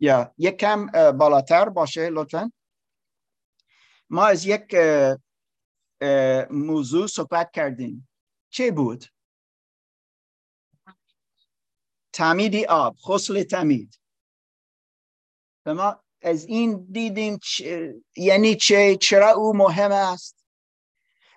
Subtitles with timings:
[0.00, 2.52] یا یک کم بالاتر باشه لطفا.
[4.10, 4.76] ما از یک
[6.50, 8.08] موضوع صحبت کردیم.
[8.50, 9.04] چه بود؟
[12.12, 14.00] تمیدی آب خسل تمید
[15.66, 17.38] ما از این دیدیم
[18.16, 20.35] یعنی چه چرا او مهم است؟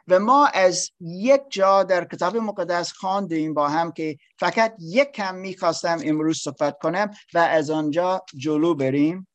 [0.09, 5.35] و ما از یک جا در کتاب مقدس خواندیم با هم که فقط یک کم
[5.35, 9.27] می‌خواستم امروز صحبت کنم و از آنجا جلو بریم.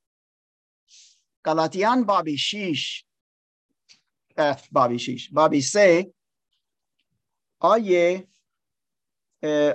[1.47, 3.05] گلاتیان بابی شیش.
[4.73, 5.31] بابی شیش.
[5.31, 6.15] بابی سه.
[7.61, 8.29] آیه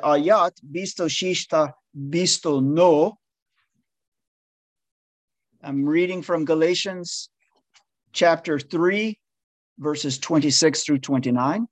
[0.04, 3.18] آیات 26 تا 29
[5.64, 7.30] I'm reading from Galatians
[8.14, 9.16] chapter 3
[9.80, 11.68] verses 26 through 29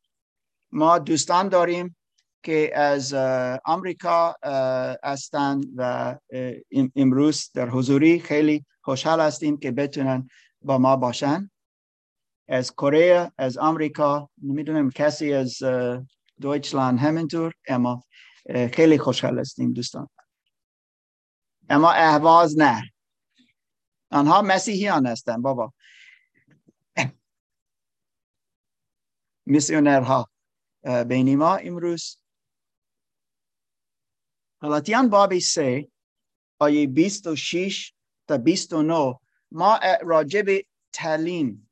[0.72, 1.96] ما دوستان داریم
[2.44, 3.14] که از
[3.66, 4.36] آمریکا
[5.04, 6.16] هستند و
[6.96, 10.30] امروز در حضوری خیلی خوشحال هستیم که بتونن
[10.62, 11.52] با ما باشن
[12.48, 15.58] از کره از آمریکا نمی‌دونم کسی از
[16.42, 18.04] دویچلند همینطور اما
[18.74, 20.10] خیلی خوشحال هستیم دوستان
[21.70, 22.92] اما اهواز نه
[24.12, 25.74] آنها مسیحیان هستند بابا
[29.48, 30.30] میسیونرها
[31.08, 32.18] بین ما امروز.
[34.62, 35.88] غلطیان بابی سه
[36.60, 37.94] آیه 26
[38.28, 39.20] تا 29
[39.52, 40.46] ما راجب
[40.94, 41.70] تعلیم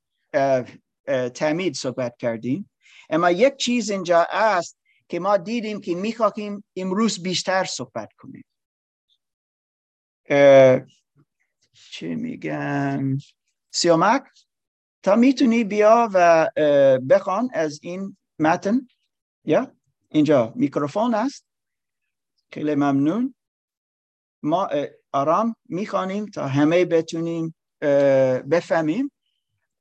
[1.34, 2.72] تعمید صحبت کردیم.
[3.10, 4.78] اما یک چیز اینجا است
[5.10, 8.46] که ما دیدیم که می‌خواهیم امروز بیشتر صحبت کنیم.
[11.92, 13.18] چه میگم؟
[13.72, 14.24] سیامک؟
[15.06, 16.50] تا می‌تونی بیا و
[17.10, 18.88] بخوان از این متن.
[19.44, 19.72] یا؟
[20.10, 21.46] اینجا میکروفون است.
[22.52, 23.36] خیلی ممنون.
[24.44, 24.70] ما
[25.12, 27.56] آرام می‌خوانیم تا همه بتونیم
[28.52, 29.12] بفهمیم.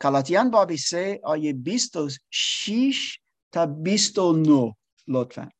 [0.02, 3.20] کلاتیان بابی سه آیه بیست و شیش
[3.52, 4.72] تا بیست و نو.
[5.08, 5.50] لطفا.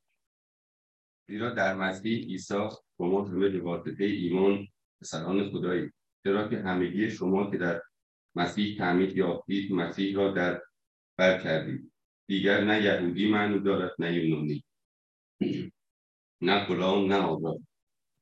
[1.29, 2.55] زیرا در مسیح عیسی
[2.99, 4.69] شما به واسطه ایمان
[5.03, 5.91] سران خدایی.
[6.25, 7.83] چرا که همگی شما که در
[8.35, 10.63] مسیح تعمید یافتید مسیح را در
[11.19, 11.93] بر کردید
[12.29, 14.65] دیگر نه یهودی معنی دارد نه یونانی.
[16.47, 17.61] نه غلام نه آزاد.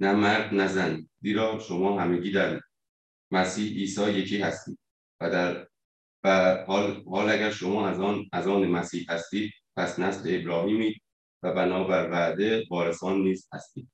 [0.00, 1.08] نه مرد نه زن.
[1.22, 2.60] زیرا شما همگی در
[3.30, 4.78] مسیح عیسی یکی هستید.
[5.20, 5.66] و در
[6.24, 10.94] و حال, حال اگر شما از آن از آن مسیح هستید پس نسل ابراهیمی
[11.42, 13.90] و بنابر وعده وارثان نیست هستید.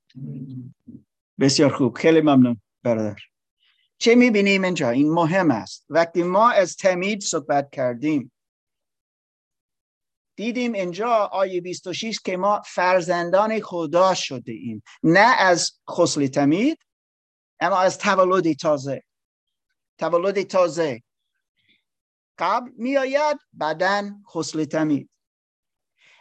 [1.41, 1.97] بسیار خوب.
[1.97, 3.17] خیلی ممنون برادر.
[3.99, 5.87] چه می‌بینیم اینجا این مهم است.
[5.89, 8.33] وقتی ما از تمید صحبت کردیم
[10.37, 14.83] دیدیم اینجا آیه 26 که ما فرزندان خدا شده ایم.
[15.03, 16.79] نه از خسل تمید
[17.61, 19.03] اما از تولد تازه.
[19.99, 21.03] تولد تازه.
[22.39, 25.11] قبل میآید بدن خسل تمید.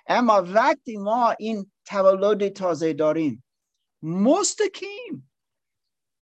[0.08, 3.44] اما وقتی ما این تولد تازه داریم
[4.02, 5.32] مستقیم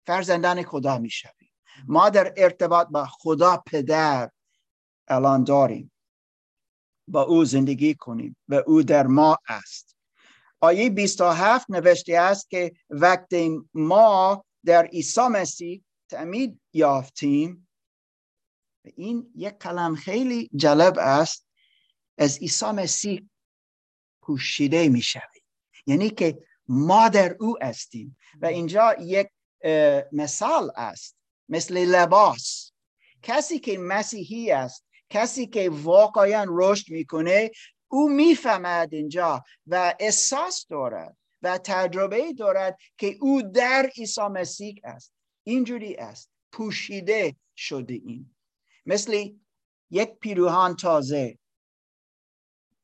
[0.06, 1.52] فرزندان خدا می‌شویم.
[1.86, 4.30] ما در ارتباط با خدا پدر
[5.08, 5.92] الان داریم.
[7.08, 8.36] با او زندگی کنیم.
[8.48, 9.96] و او در ما است.
[10.60, 17.68] آیه 27 نوشته است که وقتی ما در عیسی مسیح تعمید یافتیم
[18.84, 21.46] این یک کلم خیلی جالب است
[22.18, 23.28] از عیسی مسیح
[24.22, 25.42] پوشیده می شویم
[25.86, 26.38] یعنی که
[26.68, 28.16] ما در او هستیم.
[28.40, 29.28] و اینجا یک
[30.12, 31.16] مثال است.
[31.48, 32.72] مثل لباس.
[33.22, 37.50] کسی که مسیحی است کسی که واقعا رشد می‌کنه
[37.88, 45.12] او می‌فهمد اینجا و احساس دارد و تجربه دارد که او در عیسی مسیح است.
[45.42, 46.30] اینجوری است.
[46.52, 48.34] پوشیده شده این.
[48.86, 49.28] مثل
[49.90, 51.38] یک پیروهان تازه.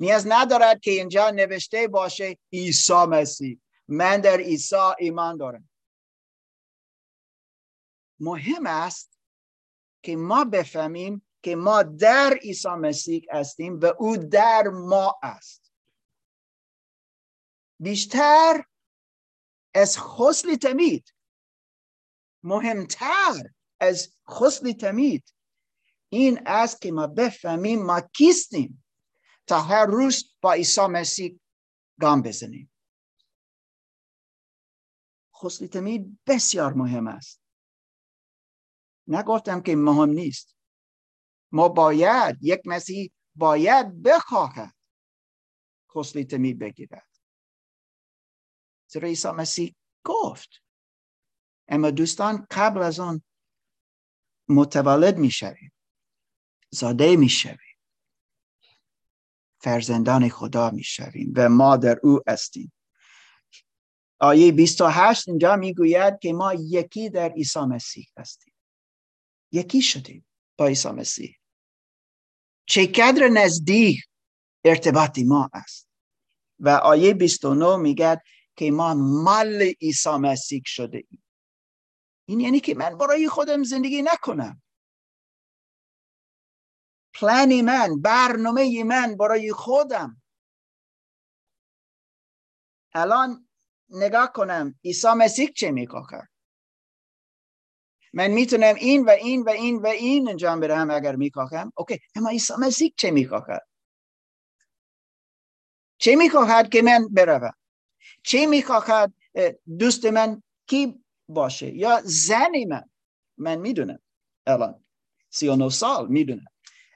[0.01, 3.59] نیاز ندارد که اینجا نوشته باشه عیسی مسیح.
[3.89, 5.68] من در عیسی ایمان دارم.
[8.21, 9.19] مهم است
[10.03, 15.73] که ما بفهمیم که ما در عیسی مسیح هستیم و او در ما است.
[17.81, 18.65] بیشتر
[19.75, 21.15] از خسل تمید
[22.43, 23.51] مهمتر
[23.81, 25.35] از خسل تمید
[26.09, 28.85] این است که ما بفهمیم ما کیستیم
[29.47, 31.41] تا هر روز با عیسی مسیح
[32.01, 32.71] گام بزنیم.
[35.43, 37.48] خسل تمید بسیار مهم است.
[39.09, 40.57] نگفتم که مهم نیست.
[41.53, 44.75] ما باید یک مسیح باید بخواهد
[45.95, 47.09] خسل تمید بگیرد.
[48.91, 49.75] زیرا عیسی مسیح
[50.05, 50.63] گفت
[51.69, 53.23] اما دوستان قبل از آن
[54.49, 55.73] متولد می‌شویم
[56.71, 57.79] زاده می‌شویم
[59.61, 62.73] فرزندان خدا می‌شویم و ما در او هستیم.
[64.21, 68.55] آیه 28 اینجا می‌گوید که ما یکی در عیسی مسیح هستیم.
[69.53, 70.27] یکی شدیم.
[70.57, 71.39] با عیسی مسیح.
[72.67, 74.05] چه قدر نزدیک
[74.65, 75.89] ارتباطی ما است.
[76.61, 78.23] و آیه 29 میگه
[78.57, 81.25] که ما مال عیسی مسیح شده ایم.
[82.29, 84.63] این یعنی که من برای خودم زندگی نکنم.
[87.15, 90.23] پلانی من برنامه من برای خودم.
[92.95, 93.49] الان
[93.89, 96.27] نگاه کنم عیسی مسیح چه میکاکر
[98.13, 101.99] من می‌تونم این و این و این و این انجام بدهم اگر میکاکم اوکی.
[102.15, 103.59] اما عیسی مسیح چه میکاکر
[105.99, 107.53] چه می‌خواهد که من بروم؟
[108.23, 109.15] چه می‌خواهد
[109.79, 112.91] دوست من کی باشه یا زنی من؟
[113.39, 113.99] من می‌دونم.
[114.47, 114.85] الان
[115.31, 116.45] سی و سال می‌دونم.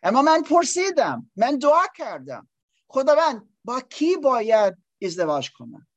[0.02, 2.48] اما من پرسیدم من دعا کردم.
[2.88, 5.88] خداوند با کی باید ازدواج کنم؟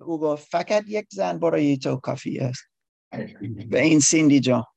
[0.00, 2.62] او گفت فقط یک زن برای تو کافی است.
[3.70, 4.68] به این سیندی جا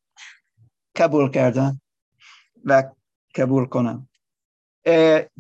[0.96, 1.82] قبول کردن
[2.64, 2.84] و
[3.36, 4.10] قبول کنم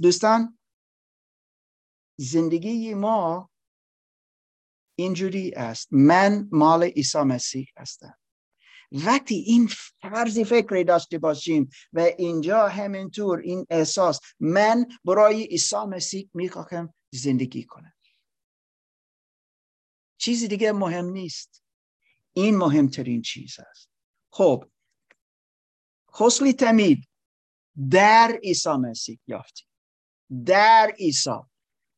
[0.01, 0.59] دوستان
[2.17, 3.49] زندگی ما
[4.95, 5.87] اینجوری است.
[5.91, 8.17] من مال عیسی مسیح هستم.
[8.91, 9.69] وقتی این
[10.01, 17.63] فرضی فکری داشته باشیم و اینجا همینطور این احساس من برای عیسی مسیح می‌خواهم زندگی
[17.63, 17.93] کنم.
[20.17, 21.63] چیزی دیگه مهم نیست.
[22.43, 23.89] این مهمترین چیز است.
[24.31, 24.71] خب
[26.13, 27.07] خسلی تمید
[27.91, 29.67] در عیسی مسیح یافتیم.
[30.45, 31.39] در عیسی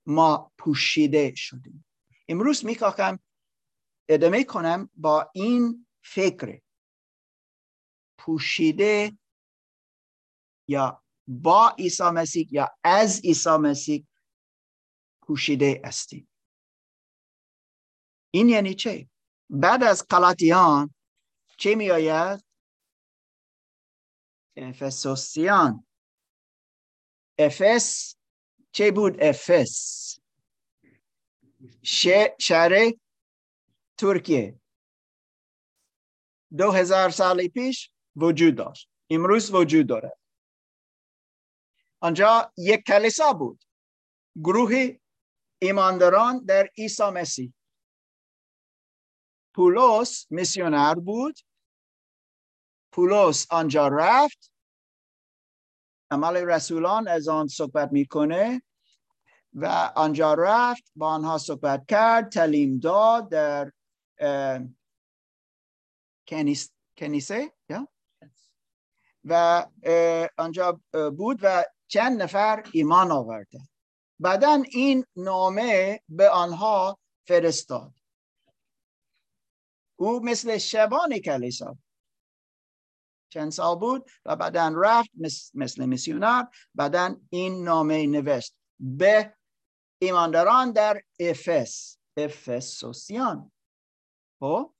[0.06, 1.86] ما پوشیده شدیم.
[2.28, 3.20] امروز می‌خواهم
[4.10, 6.62] ادامه کنم با این فکر
[8.18, 9.18] پوشیده
[10.68, 14.08] یا با عیسی مسیح یا از عیسی مسیح
[15.22, 16.30] پوشیده استیم
[18.34, 19.11] این یعنی چه
[19.52, 20.94] بعد از قلاتیان
[21.58, 22.44] چه می آید
[24.58, 25.88] افسوسیان.
[27.40, 28.16] افس
[28.72, 30.20] چه بود؟ افس.
[32.40, 32.92] شهر
[33.98, 34.60] ترکیه.
[36.58, 38.90] دو هزار سال پیش وجود داشت.
[39.10, 40.18] امروز وجود داره.
[42.00, 43.64] آنجا یک کلیسا بود.
[44.36, 44.98] گروه
[45.62, 47.54] ایمانداران در عیسی مسیح.
[49.54, 51.40] پولس میسیونر بود.
[52.92, 54.52] پولس آنجا رفت.
[56.12, 58.62] عمل رسولان از آن صحبت می‌کنه
[59.54, 62.32] و آنجا رفت با آنها صحبت کرد.
[62.32, 63.72] تعلیم داد در
[66.98, 67.52] کنیسه؟
[69.26, 69.66] و
[70.38, 70.82] آنجا
[71.18, 73.60] بود و چند نفر ایمان آورده
[74.20, 78.01] بعدا این نامه به آنها فرستاد.
[80.02, 81.78] او مثل شبان کلیسا.
[83.30, 85.10] چند سال بود و بعدا رفت
[85.54, 86.44] مثل میسیونر
[86.76, 88.56] بعدا این نامه نوشت.
[88.80, 89.36] به
[90.02, 93.52] ایمانداران در افس افسوسیان.
[94.40, 94.74] خب؟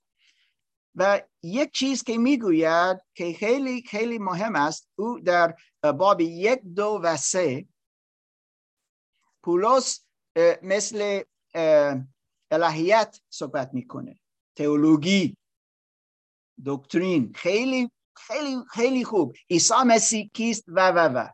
[0.94, 5.56] و یک چیز که می‌گوید که خیلی خیلی مهم است او در
[5.98, 7.68] باب یک دو و سه
[9.42, 10.06] پولس
[10.62, 11.22] مثل
[12.50, 14.18] الهیت صحبت می‌کنه.
[14.56, 15.36] تئولوژی
[16.66, 19.34] دکترین خیلی خیلی خیلی خوب.
[19.50, 21.28] عیسی مسیح کیست؟ و و و.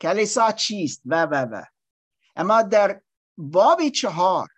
[0.00, 1.64] کلیسا چیست؟ و و و.
[2.36, 3.02] اما در
[3.38, 4.48] باب چهار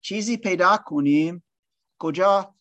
[0.00, 1.44] چیزی پیدا کنیم.
[1.98, 2.54] کجا؟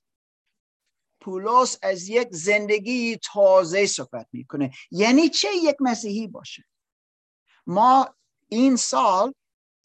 [1.22, 4.72] پولس از یک زندگی تازه صحبت می‌کنه.
[4.92, 6.66] یعنی چه یک مسیحی باشه؟
[7.68, 8.16] ما
[8.48, 9.34] این سال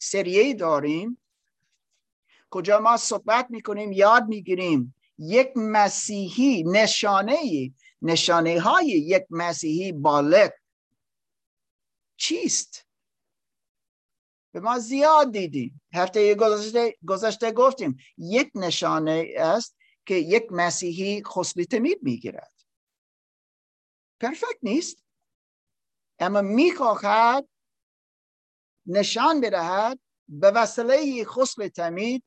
[0.01, 1.21] سریه داریم.
[2.49, 4.95] کجا ما صحبت می‌کنیم یاد می‌گیریم.
[5.17, 10.51] یک مسیحی نشانه نشانه های یک مسیحی بالغ
[12.17, 12.85] چیست؟
[14.51, 15.81] به ما زیاد دیدیم.
[15.93, 22.53] هفته گذشته, گذشته گفتیم یک نشانه است که یک مسیحی خسلی تمید می‌گیرد.
[24.19, 25.03] پرفکت نیست.
[26.19, 27.47] اما می‌خواهد
[28.85, 32.23] نشان بدهد به وسیله خسل تمید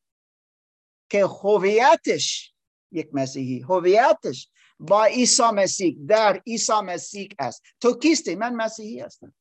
[1.10, 2.54] که هویتش
[2.92, 7.62] یک مسیحی هویتش با عیسی مسیح در عیسی مسیح است.
[7.80, 9.34] تو کیستی؟ من مسیحی هستم.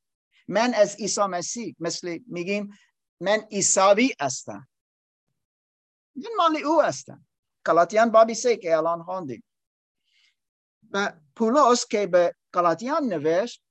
[0.47, 2.77] من از عیسی مسیح مثل میگیم
[3.19, 4.67] من عیساوی هستم.
[6.15, 7.27] من مال او هستم.
[7.65, 9.43] کلاتیان بابی سه که الان خواندیم
[10.91, 13.63] و پولس که به کلاتیان نوشت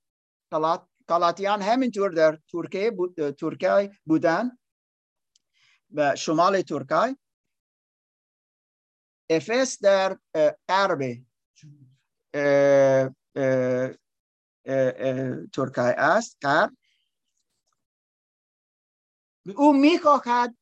[1.09, 2.93] کلاتیان همینطور در ترکیه
[3.39, 4.59] ترکیه بودن
[5.95, 7.17] و شمال ترکیه
[9.31, 10.19] افس در
[10.69, 11.01] غرب
[15.53, 16.77] ترکیه است غرب.
[19.57, 20.57] او می‌خواهد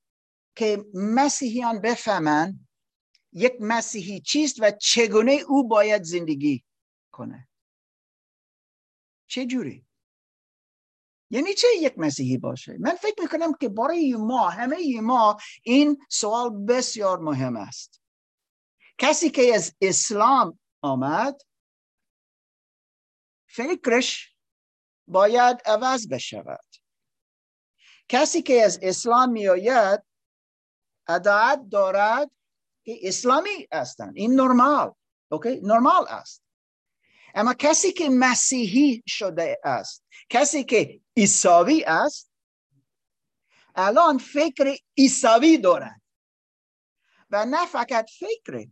[0.56, 2.68] که مسیحیان بفهمند
[3.32, 6.64] یک مسیحی چیست و چگونه او باید زندگی
[7.10, 7.48] کنه.
[9.26, 9.86] چه جوری
[11.30, 16.50] یعنی چه یک مسیحی باشه؟ من فکر می‌کنم که برای ما همه ما این سوال
[16.64, 18.02] بسیار مهم است.
[18.98, 21.42] کسی که از اسلام آمد
[23.46, 24.36] فکرش
[25.08, 26.64] باید عوض بشود.
[28.08, 30.02] کسی که از اسلام می آید
[31.08, 32.30] عدالت دارد
[32.84, 34.12] که اسلامی هستند.
[34.16, 34.94] این نرمال
[35.30, 36.42] اوکی؟ نرمال است.
[37.34, 42.32] اما کسی که مسیحی شده است کسی که ایساوی است
[43.74, 46.02] الان فکر ایساوی دارد.
[47.30, 48.66] و نه فقط فکر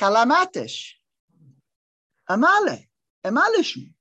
[0.00, 1.00] کلماتش
[2.28, 2.88] عمله
[3.24, 3.94] عملشون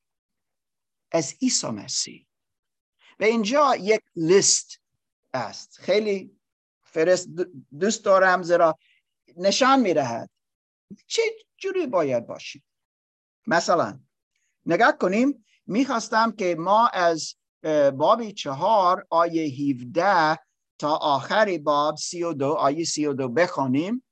[1.12, 2.28] از عیسی مسیح.
[3.20, 4.82] و اینجا یک لیست
[5.34, 5.80] است.
[5.80, 6.40] خیلی
[6.84, 7.28] فرست
[7.80, 8.78] دوست دارم زیرا
[9.38, 10.30] نشان می‌دهد.
[11.08, 11.22] چه
[11.58, 12.64] جوری باید باشیم؟
[13.48, 14.00] مثلا
[14.66, 17.36] نگاه کنیم می‌خواستم که ما از
[17.98, 20.40] بابی چهار آیه 17
[20.80, 24.04] تا آخری باب سی و دو آیه سی و دو بخوانیم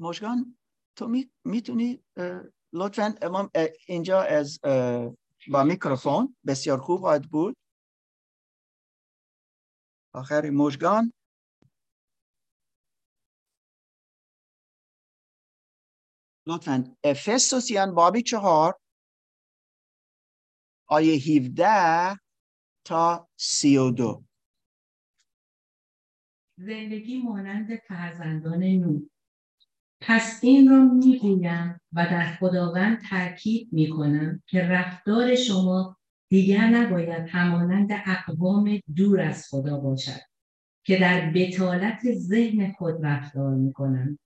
[0.00, 0.58] مشگان
[0.96, 1.08] تو
[1.44, 2.04] می‌تونی
[2.72, 3.14] لطفا
[3.86, 4.60] اینجا از
[5.48, 7.56] با میکروفون بسیار خوب خواهد بود.
[10.14, 11.12] آخر مشگان
[16.46, 18.74] لطفا افسوسیان بابی چهار
[20.86, 22.20] آیه 17
[22.84, 24.24] تا 32
[26.58, 29.00] زندگی مانند فرزندان نو.
[30.00, 35.96] پس این را می‌گویم و در خداوند تاکید می‌کنم که رفتار شما
[36.28, 40.20] دیگر نباید همانند اقوام دور از خدا باشد
[40.84, 44.18] که در بتالت ذهن خود رفتار می‌کنند.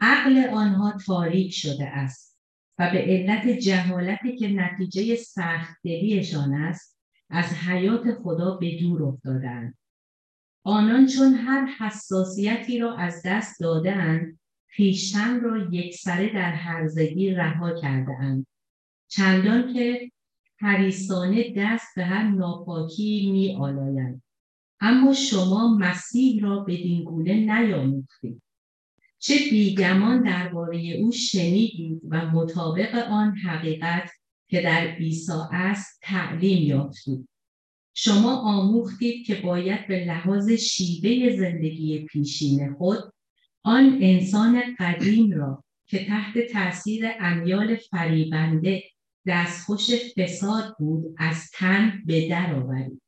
[0.00, 2.38] عقل آنها تاریک شده است
[2.78, 6.98] و به علت جهالتی که نتیجه سختدلیشان است
[7.30, 9.78] از حیات خدا به دور افتادند.
[10.64, 14.38] آنان چون هر حساسیتی را از دست دادند
[14.74, 18.46] خویشتن را یکسره در هرزگی رها کرده اند
[19.08, 20.10] چندان که
[20.58, 24.22] حریصانه دست به هر ناپاکی می آلایند
[24.80, 28.42] اما شما مسیح را به گونه نیاموختید.
[29.18, 34.10] چه بیگمان درباره او شنیدید و مطابق آن حقیقت
[34.48, 37.28] که در عیسی است تعلیم یافتید.
[37.94, 43.11] شما آموختید که باید به لحاظ شیوه زندگی پیشین خود
[43.64, 48.82] آن انسان قدیم را که تحت تاثیر امیال فریبنده
[49.26, 53.02] دستخوش فساد بود از تن به در آورید.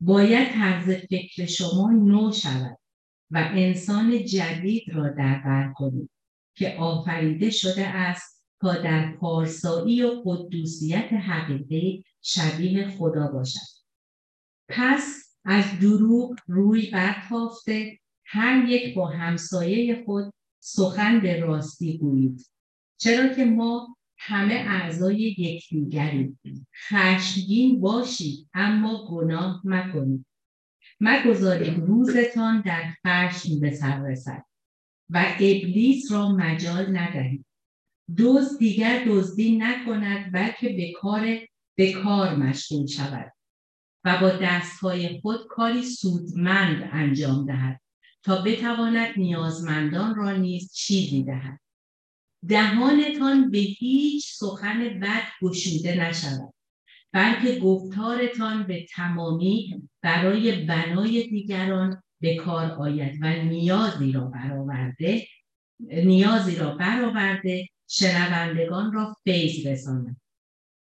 [0.00, 2.78] باید طرز فکر شما نو شود
[3.30, 6.10] و انسان جدید را در بر کنید
[6.56, 13.74] که آفریده شده است تا در پارسایی و قدوسیت حقیقی شبیه خدا باشد.
[14.68, 22.46] پس از دروغ روی برتافته هر یک با همسایه خود سخن به راستی گویید.
[22.98, 26.40] چرا که ما همه اعضای یکدیگریم.
[26.88, 30.26] خشمگین باشید اما گناه مکنید.
[31.00, 34.44] مگذارید روزتان در خشم به سر رسد
[35.10, 37.44] و ابلیس را مجال ندهید.
[38.16, 41.38] دوز دیگر دزدی نکند بلکه به کار
[41.76, 43.32] به کار مشغول شود
[44.04, 47.80] و با دستهای خود کاری سودمند انجام دهد.
[48.24, 51.60] تا بتواند نیازمندان را نیز چیزی دهد
[52.48, 56.54] دهانتان به هیچ سخن بد گشوده نشود
[57.12, 65.26] بلکه گفتارتان به تمامی برای بنای دیگران به کار آید و نیازی را برآورده
[65.80, 70.20] نیازی را برآورده شنوندگان را فیض رساند.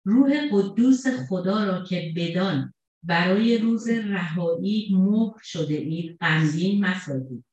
[0.04, 7.44] روح قدوس خدا را که بدان برای روز رهایی مهر شده اید غمگین مسازید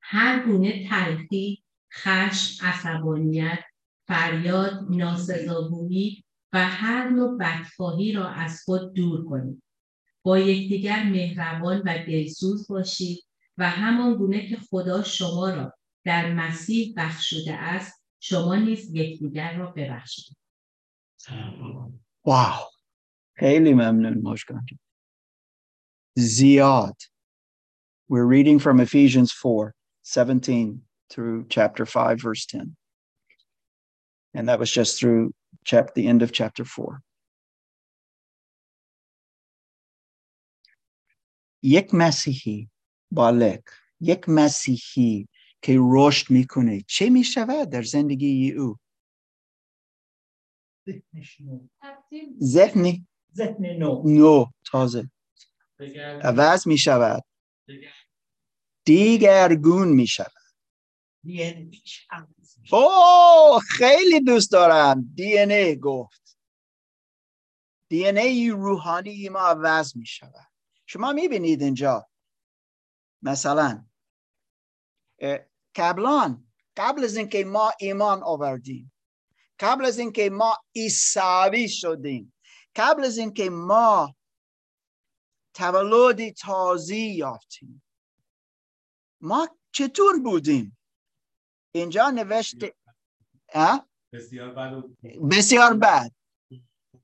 [0.00, 3.58] هر گونه تلخی خشم عصبانیت
[4.06, 9.62] فریاد ناسزاگویی و هر نوع بدخواهی را از خود دور کنید.
[10.22, 13.24] با یکدیگر مهربان و دلسوز باشید
[13.58, 15.72] و همان گونه که خدا شما را
[16.04, 20.36] در مسیح بخشوده است شما نیز یکدیگر را ببخشید.
[22.24, 22.77] واو.
[23.37, 24.65] خیلی ممنون مشکان
[26.17, 26.97] زیاد
[28.09, 32.75] We're reading from Ephesians 4, 17 through chapter 5, verse 10.
[34.33, 35.33] And that was just through
[35.65, 37.01] chap- the end of chapter 4.
[41.63, 42.69] یک مسیحی
[43.11, 43.59] بالغ
[44.01, 45.27] یک مسیحی
[45.61, 48.77] که رشد میکنه چه میشود در زندگی او
[52.43, 54.02] ذهنی ذهن نو.
[54.04, 55.10] نو تازه.
[56.22, 57.24] عوض می‌شود
[58.84, 60.32] دیگرگون می‌شود
[61.24, 61.82] یعنی
[62.72, 65.12] اوه خیلی دوست دارم.
[65.14, 66.38] دی ان ای گفت.
[67.88, 70.48] دی ان ای روحانی ما عوض می شود.
[70.86, 72.08] شما می بینید اینجا.
[73.22, 73.86] مثلا
[75.74, 78.92] قبلان قبل از اینکه ما ایمان آوردیم
[79.60, 82.34] قبل از اینکه ما عیسوی شدیم
[82.76, 84.16] قبل از اینکه ما
[85.54, 87.82] تولد تازه یافتیم
[89.20, 90.78] ما چطور بودیم؟
[91.74, 92.74] اینجا نوشته؟
[94.12, 94.84] بسیار بد
[95.30, 96.12] بسیار بد.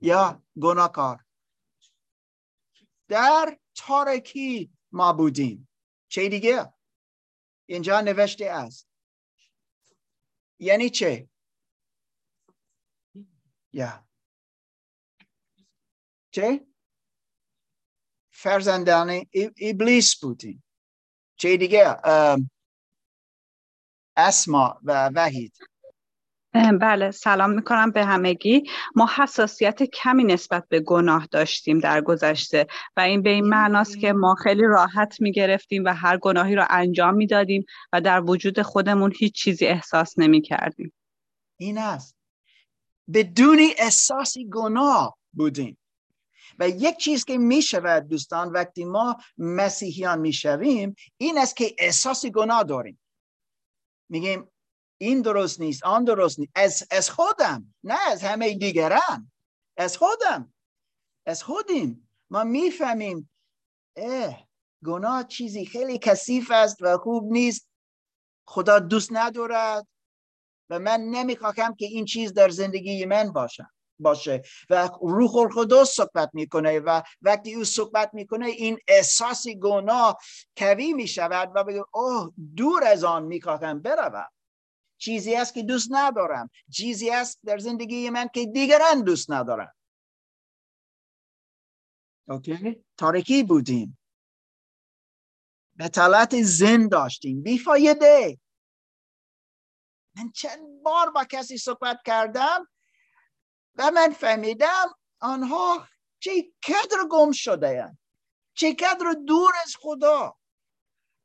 [0.00, 1.24] یا گناهکار.
[3.08, 5.68] در تارکی ما بودیم.
[6.08, 6.74] چه دیگه؟
[7.66, 8.88] اینجا نوشته است
[10.58, 11.28] یعنی چه؟
[13.72, 14.06] یا.
[16.34, 16.66] چه؟
[18.30, 19.22] فرزندان
[19.60, 20.64] ابلیس بودیم.
[21.36, 21.96] چه دیگه؟
[24.16, 25.58] اسما و وحید.
[26.80, 28.70] بله سلام می‌کنم به همگی.
[28.96, 34.12] ما حساسیت کمی نسبت به گناه داشتیم در گذشته و این به این معناست که
[34.12, 39.34] ما خیلی راحت می‌گرفتیم و هر گناهی رو انجام می‌دادیم و در وجود خودمون هیچ
[39.34, 40.92] چیزی احساس نمی‌کردیم.
[41.56, 42.16] این است.
[43.14, 45.78] بدون احساسی گناه بودیم.
[46.58, 51.74] و یک چیز که می شود دوستان وقتی ما مسیحیان می شویم این است که
[51.78, 53.00] احساس گناه داریم.
[54.08, 54.50] میگیم
[54.98, 56.52] این درست نیست آن درست نیست.
[56.54, 59.32] از, از خودم نه از همه دیگران.
[59.76, 60.54] از خودم.
[61.26, 62.08] از خودیم.
[62.30, 63.30] ما می‌فهمیم
[63.96, 64.48] اه
[64.84, 67.68] گناه چیزی خیلی کثیف است و خوب نیست.
[68.48, 69.86] خدا دوست ندارد
[70.70, 76.30] و من نمی‌خواهم که این چیز در زندگی من باشه باشه و روح القدس صحبت
[76.32, 80.18] می‌کنه و وقتی او صحبت می‌کنه این احساس گناه
[80.56, 84.28] کوی می‌شود و بگه اوه دور از آن می‌خواهم بروم.
[84.98, 86.50] چیزی است که دوست ندارم.
[86.70, 89.74] چیزی است در زندگی من که دیگران دوست ندارم
[92.28, 93.98] اوکی؟ تاریکی بودیم.
[95.78, 97.42] بتالت زن داشتیم.
[97.42, 98.38] بیفایده
[100.16, 102.68] من چند بار با کسی صحبت کردم
[103.76, 105.88] و من فهمیدم آنها
[106.20, 107.98] چه قدر گم شده
[108.54, 110.36] چه قدر دور از خدا.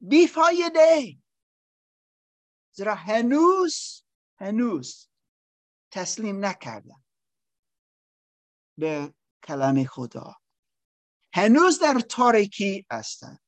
[0.02, 1.18] بیفایده.
[2.72, 4.04] زیرا هنوز
[4.38, 5.10] هنوز
[5.92, 7.04] تسلیم نکردم
[8.78, 10.36] به کلام خدا.
[11.34, 13.40] هنوز در تاریکی هستند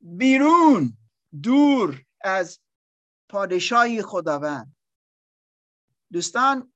[0.00, 0.98] بیرون
[1.42, 2.60] دور از
[3.28, 4.76] پادشاهی خداوند.
[6.12, 6.72] دوستان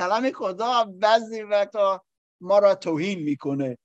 [0.00, 2.04] کلام خدا بعضی وقتا
[2.40, 3.78] ما را توهین می‌کنه.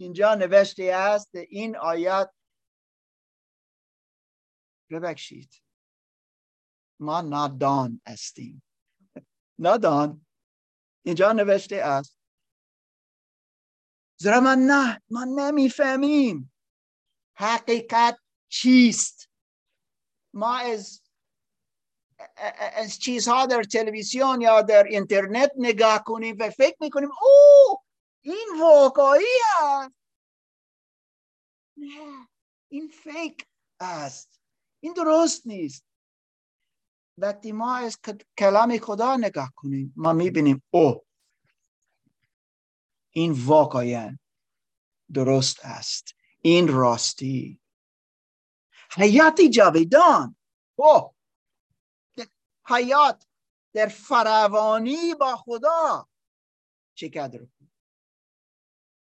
[0.00, 2.30] اینجا نوشته است این آیات
[4.90, 5.62] ببخشید.
[7.00, 8.62] ما نادان هستیم.
[9.64, 10.26] نادان.
[11.04, 12.18] اینجا نوشته است.
[14.20, 16.52] زیرا ما نه ما نمی‌فهمیم
[17.36, 19.30] حقیقت چیست.
[20.34, 21.07] ما از
[22.74, 27.82] از چیزها در تلویزیون یا در اینترنت نگاه کنیم و فکر می‌کنیم او
[28.20, 29.24] این واقعی
[29.62, 29.90] است
[31.76, 32.28] نه
[32.68, 33.46] این فیک
[33.80, 34.40] است.
[34.80, 35.84] این درست نیست.
[37.18, 37.98] وقتی ما از
[38.38, 41.04] کلام خدا نگاه کنیم ما می‌بینیم او
[43.10, 44.18] این واقعا
[45.14, 46.14] درست است.
[46.42, 47.60] این راستی.
[48.90, 50.36] حیاتی جاویدان.
[50.78, 51.14] او
[52.68, 53.24] حیات
[53.74, 56.08] در فراوانی با خدا
[56.94, 57.40] چه قدر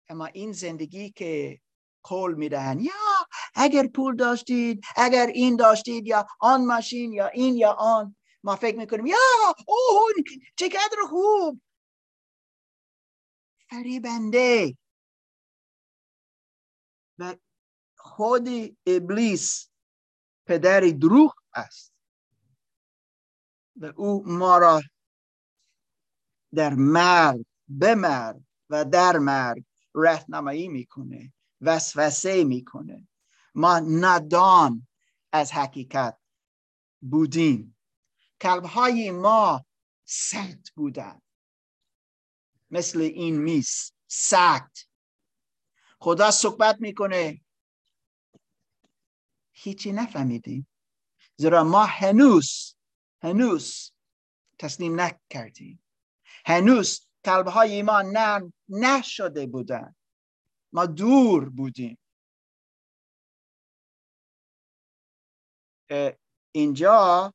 [0.10, 1.62] اما این زندگی که
[2.04, 2.92] قول می‌دهند یا
[3.56, 8.78] اگر پول داشتید اگر این داشتید یا آن ماشین یا این یا آن ما فکر
[8.78, 9.18] می‌کنیم یا
[9.68, 10.14] اوه
[10.58, 11.62] چه قدر خوب.
[13.70, 14.78] فریبنده.
[17.20, 17.36] و
[17.98, 18.48] خود
[18.88, 19.70] ابلیس
[20.48, 21.95] پدر دروغ است.
[23.76, 24.82] و او ما را
[26.56, 29.64] در مرگ به مرگ و در مرگ
[29.96, 33.08] رهنمایی می‌کنه وسوسه می‌کنه.
[33.56, 34.88] ما ندان
[35.32, 36.18] از حقیقت
[37.02, 37.78] بودیم.
[38.44, 39.66] های ما
[40.06, 41.22] سخت بودن
[42.72, 44.90] مثل این میز سخت.
[46.00, 47.42] خدا صحبت می‌کنه.
[49.52, 50.68] هیچی نفهمیدیم.
[51.38, 52.75] زیرا ما هنوز
[53.26, 53.92] هنوز
[54.60, 55.84] تسلیم نکردیم.
[56.46, 59.96] هنوز قلب های ما نه نشده بودن.
[60.74, 61.98] ما دور بودیم.
[66.52, 67.34] اینجا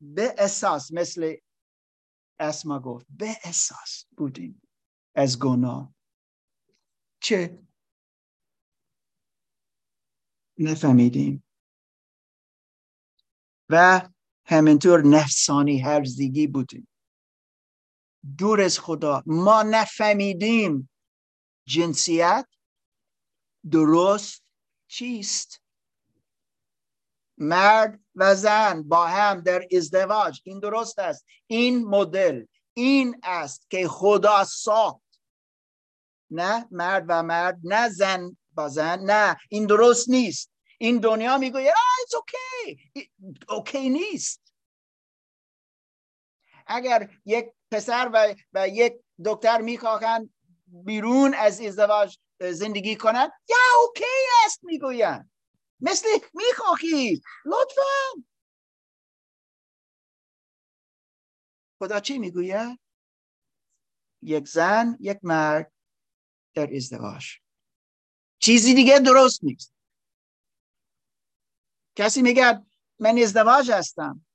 [0.00, 1.36] به اساس مثل
[2.40, 4.62] اسما گفت به اساس بودیم
[5.14, 5.94] از گناه.
[7.20, 7.58] چه؟
[10.58, 11.44] نفهمیدیم.
[13.70, 14.08] و
[14.44, 16.88] همینطور نفسانی هرزگی بودیم.
[18.38, 19.22] دور از خدا.
[19.26, 20.90] ما نفهمیدیم
[21.66, 22.46] جنسیت
[23.70, 24.42] درست
[24.86, 25.62] چیست.
[27.38, 30.40] مرد و زن با هم در ازدواج.
[30.44, 31.26] این درست است.
[31.46, 32.44] این مدل.
[32.74, 35.20] این است که خدا ساخت.
[36.30, 38.98] نه مرد و مرد نه زن با زن.
[39.00, 40.51] نه این درست نیست.
[40.82, 43.08] این دنیا می‌گوید it's okay.
[43.48, 44.52] اوکی نیست.
[46.66, 48.92] اگر یک پسر و, و یک
[49.24, 50.34] دکتر می‌خواهند
[50.66, 54.04] بیرون از ازدواج زندگی کنند یا اوکی
[54.46, 55.30] است می‌گویند.
[55.80, 57.22] مثل می‌خواهی.
[57.44, 58.22] لطفا.
[61.78, 62.80] خدا چی می‌گوید؟
[64.22, 65.72] یک زن یک مرد
[66.54, 67.26] در ازدواج.
[68.38, 69.71] چیزی دیگه درست نیست.
[71.96, 72.66] کسی میگه
[72.98, 74.26] من ازدواج هستم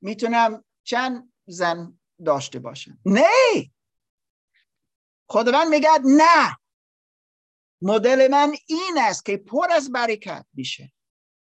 [0.00, 3.70] می‌تونم چند زن داشته باشم؟ نه!
[5.28, 6.56] خداوند میگه نه!
[7.82, 10.92] مدل من این است که پر از برکت میشه.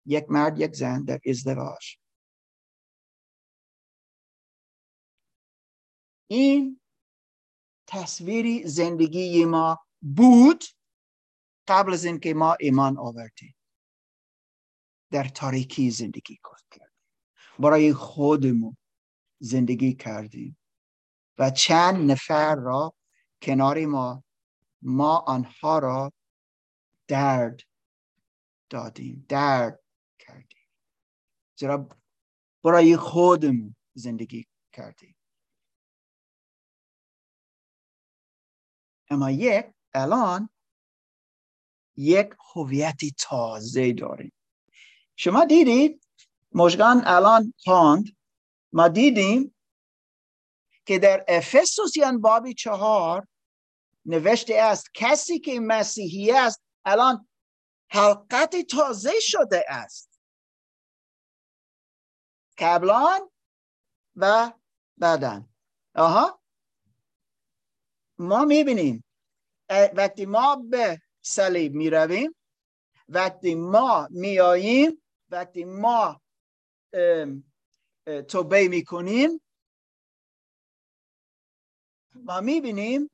[0.07, 1.97] یک مرد یک زن در ازدواج.
[6.31, 6.81] این
[7.87, 10.65] تصویری زندگی ما بود
[11.69, 13.56] قبل از اینکه ما ایمان آوردیم.
[15.11, 16.39] در تاریکی زندگی
[16.71, 16.89] کردیم.
[17.59, 18.77] برای خودمون
[19.39, 20.59] زندگی کردیم.
[21.39, 22.95] و چند نفر را
[23.43, 24.25] کنار ما
[24.83, 26.13] ما آنها را
[27.09, 27.61] درد
[28.71, 29.81] دادیم درد
[30.19, 30.67] کردیم.
[31.59, 31.89] زیرا
[32.65, 35.17] برای خودمون زندگی کردیم.
[39.11, 40.49] اما یک الان
[41.97, 44.33] یک هویتی تازه داریم.
[45.17, 46.07] شما دیدید
[46.53, 48.05] مشگان الان خواند
[48.73, 49.55] ما دیدیم
[50.87, 53.29] که در افسوسیان بابی چهار
[54.07, 57.29] نوشته است کسی که مسیحی است الان
[57.91, 60.21] حلقت تازه شده است.
[62.59, 63.31] قبلان
[64.17, 64.53] و
[64.97, 65.49] بعدن.
[65.95, 66.41] آها.
[68.19, 69.05] ما می‌بینیم.
[69.71, 72.35] وقتی ما به صلیب می‌رویم
[73.09, 76.21] وقتی ما میاییم وقتی ما
[78.29, 79.41] توبه می‌کنیم
[82.15, 83.11] ما می‌بینیم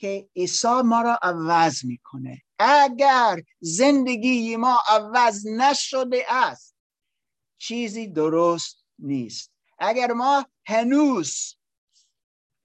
[0.00, 2.42] که عیسی ما را عوض می‌کنه.
[2.58, 6.76] اگر زندگی ما عوض نشده است
[7.58, 9.52] چیزی درست نیست.
[9.78, 11.56] اگر ما هنوز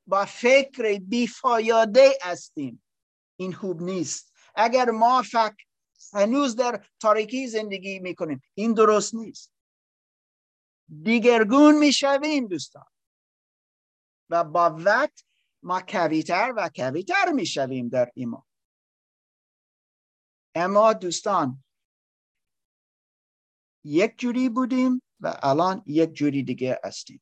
[0.07, 2.83] با فکر بیفایاده هستیم
[3.39, 4.33] این خوب نیست.
[4.55, 5.65] اگر ما فکر
[6.13, 8.41] هنوز در تاریکی زندگی می‌کنیم.
[8.53, 9.51] این درست نیست.
[11.03, 12.85] دیگرگون می‌شویم دوستان.
[14.29, 15.25] و با وقت
[15.63, 18.43] ما کویتر و کویتر می‌شویم در ایمان.
[20.55, 21.63] اما دوستان
[23.83, 27.21] یک جوری بودیم و الان یک جوری دیگه هستیم.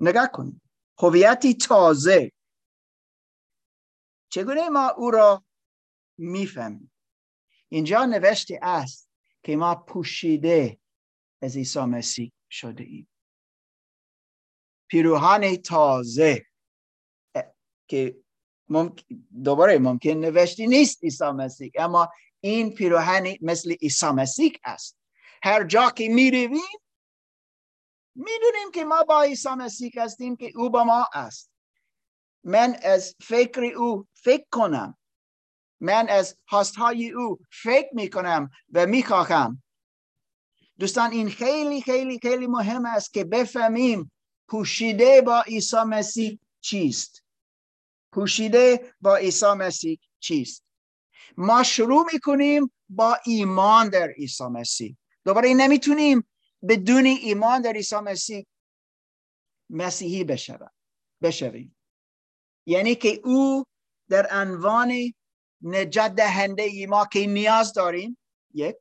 [0.00, 0.62] نگاه کنیم.
[0.98, 2.32] هویتی تازه.
[4.28, 5.44] چگونه ما او را
[6.18, 6.92] می‌فهمیم؟
[7.72, 9.10] اینجا نوشته است
[9.42, 10.78] که ما پوشیده
[11.42, 13.08] از عیسی مسیح شده ایم.
[14.88, 16.46] پیروهان تازه
[17.88, 18.16] که
[19.44, 22.08] دوباره ممکن نوشتی نیست عیسی مسیح اما
[22.40, 24.96] این پیروهن مثل عیسی مسیح است.
[25.42, 26.80] هر جا که می‌رویم
[28.14, 31.50] می‌دونیم که ما با عیسی مسیح هستیم که او با ما است.
[32.44, 34.98] من از فکر او فکر کنم
[35.80, 39.62] من از هاستهای او فکر می‌کنم و می‌خواهم.
[40.78, 44.12] دوستان این خیلی خیلی خیلی مهم است که بفهمیم
[44.48, 47.24] پوشیده با عیسی مسیح چیست.
[48.12, 50.64] پوشیده با عیسی مسیح چیست.
[51.36, 54.96] ما شروع می‌کنیم با ایمان در عیسی مسیح.
[55.24, 56.28] دوباره نمی‌تونیم
[56.68, 58.46] بدون ایمان در عیسی مسیح
[59.70, 60.24] مسیحی
[61.22, 61.76] بشویم.
[62.66, 63.64] یعنی که او
[64.08, 65.12] در عنوان
[65.62, 68.18] نجات دهنده ای ما که نیاز داریم
[68.54, 68.76] یک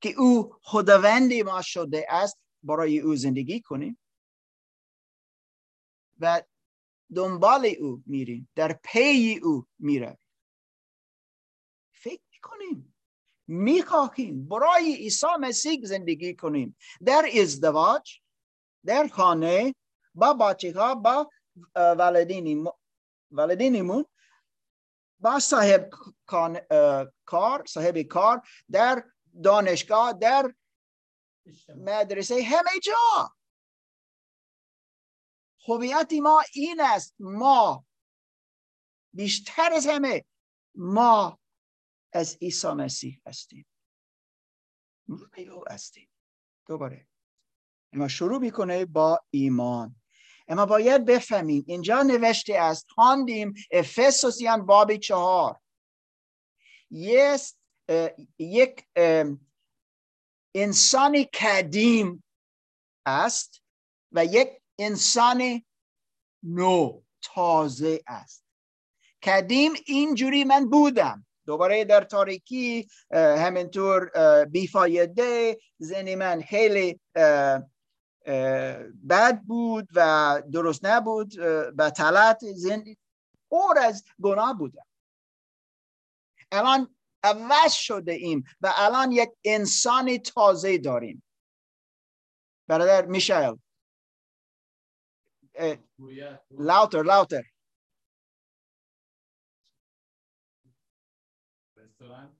[0.00, 3.98] که او خداوند ما شده است برای او زندگی کنیم
[6.20, 6.42] و
[7.14, 10.18] دنبال او میریم در پی او میره
[11.92, 12.94] فکر کنیم
[13.46, 16.76] می‌خواهیم برای عیسی مسیح زندگی کنیم.
[17.04, 18.20] در ازدواج
[18.86, 19.74] در خانه
[20.14, 21.30] با بچه ها با
[23.30, 24.04] والدینمون
[25.20, 25.90] با صاحب
[27.24, 29.04] کار صاحب کار در
[29.44, 30.54] دانشگاه در
[31.76, 33.34] مدرسه همه جا.
[35.68, 37.86] هویت ما این است ما
[39.14, 40.24] بیشتر از همه
[40.74, 41.40] ما
[42.12, 43.66] از عیسی مسیح هستیم.
[45.08, 46.08] او هستیم.
[46.66, 47.08] دوباره.
[47.92, 49.99] ما شروع می‌کنه با ایمان.
[50.50, 51.64] اما باید بفهمیم.
[51.66, 55.60] اینجا نوشته است خواندیم افسوسیان باب چهار.
[58.38, 58.84] یک
[60.54, 62.24] انسان قدیم
[63.06, 63.62] است
[64.12, 65.62] و یک انسان
[66.42, 68.44] نو تازه است.
[69.22, 71.26] قدیم اینجوری من بودم.
[71.46, 74.10] دوباره در تاریکی همینطور
[74.44, 77.00] بیفایده زنی من خیلی
[79.08, 81.38] بد بود و درست نبود
[81.78, 82.96] و تلت زندگی
[83.48, 84.86] اور از گناه بودم
[86.52, 91.22] الان عوض شده ایم و الان یک انسان تازه داریم.
[92.68, 93.56] برادر میشل.
[96.50, 97.42] لاوتر لاوتر.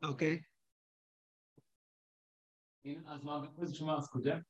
[0.02, 0.46] اوکی.
[2.84, 4.44] این از ما شما از کجا؟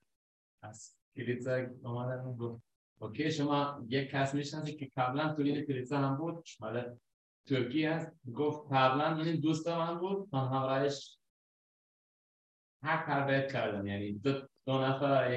[1.17, 2.63] کلیسا اومدن گفت
[3.01, 6.97] اوکی شما یک کس می‌شناسید که قبلا تو این کلیسا هم بود مال
[7.47, 11.19] ترکیه هست گفت قبلا این دوست من بود من همراهش
[12.83, 15.33] هر تربیت کردم یعنی دو, دو نفر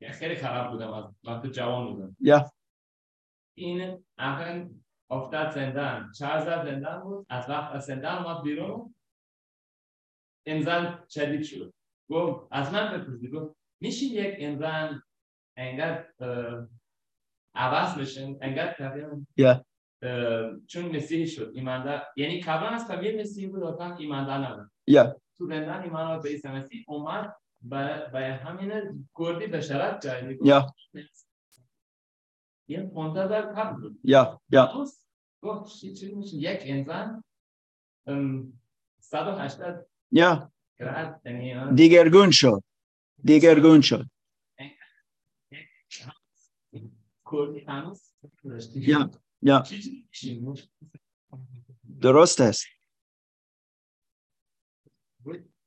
[0.00, 2.16] یک خیلی خراب بودم از وقت جوان بودم.
[2.20, 2.50] یا.
[3.54, 4.66] این اخیر
[5.10, 8.94] افتاد زندان چهار زندان بود از وقت از زندان اومد بیرون
[10.46, 11.74] این زن شدید شد.
[12.10, 15.02] گفت از من بپرسید گفت میشه یک انسان
[15.56, 16.06] انقدر
[17.54, 19.10] عوض بشن انقدر
[19.40, 19.60] yeah.
[20.66, 22.02] چون مسیحی شد ایماندار.
[22.16, 24.70] یعنی قبلا از طبیعت مسیحی بود اصلا ایماندار نبود.
[24.90, 25.20] yeah.
[25.38, 27.36] تو زندان ایمان به عیسی مسیح اومد
[28.12, 30.72] به همین گردی بشارت جایی yeah.
[32.68, 34.00] یه منتظر قبل بود.
[34.04, 34.84] یا یا.
[35.42, 37.24] گفت چی میشه یک انسان
[39.00, 40.52] 180 یا.
[40.78, 41.22] گرد
[41.74, 42.62] دیگرگون شد.
[43.24, 44.06] دیگرگون شد.
[48.74, 49.10] یا
[49.42, 49.64] یا.
[52.00, 52.64] درست است.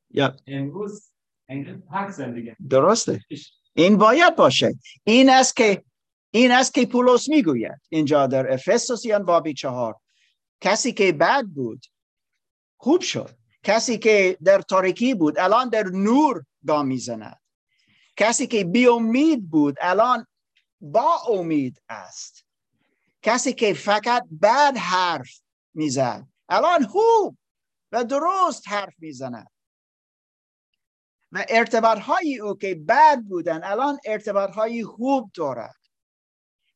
[0.10, 0.38] یا.
[0.48, 1.12] امروز
[2.70, 3.20] درسته.
[3.74, 4.74] این باید باشه.
[5.04, 5.84] این است که
[6.32, 7.82] این است که پولس می‌گوید.
[7.90, 9.96] اینجا در افسوسیان بابی چهار.
[10.62, 11.86] کسی که بد بود
[12.78, 13.30] خوب شد.
[13.64, 17.42] کسی که در تاریکی بود الان در نور گام می‌زند.
[18.18, 20.28] کسی که بی امید بود الان
[20.82, 22.46] با امید است.
[23.22, 25.42] کسی که فقط بد حرف
[25.74, 27.38] می‌زد الان خوب
[27.92, 29.52] و درست حرف می‌زند.
[31.32, 35.76] و ارتباط های او که بد بودن الان ارتباط های خوب دارد.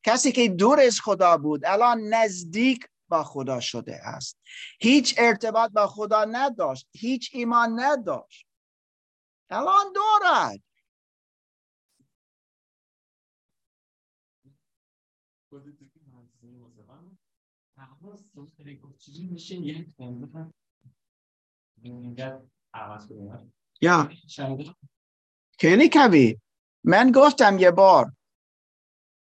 [0.03, 4.37] کسی که دور از خدا بود الان نزدیک با خدا شده است.
[4.79, 8.47] هیچ ارتباط با خدا نداشت هیچ ایمان نداشت.
[9.53, 10.59] الان دارد.
[23.81, 24.09] یا.
[25.59, 26.41] خیلی کبی
[26.83, 28.13] من گفتم یه بار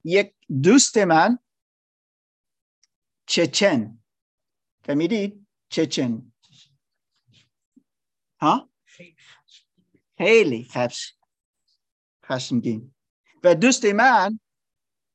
[0.05, 1.39] یک دوست من
[3.27, 4.03] چچن.
[4.85, 6.33] فهمیدید چچن.
[8.41, 8.74] ها؟
[10.19, 10.69] خیلی
[12.25, 12.95] خشمگین.
[13.45, 14.41] و دوست من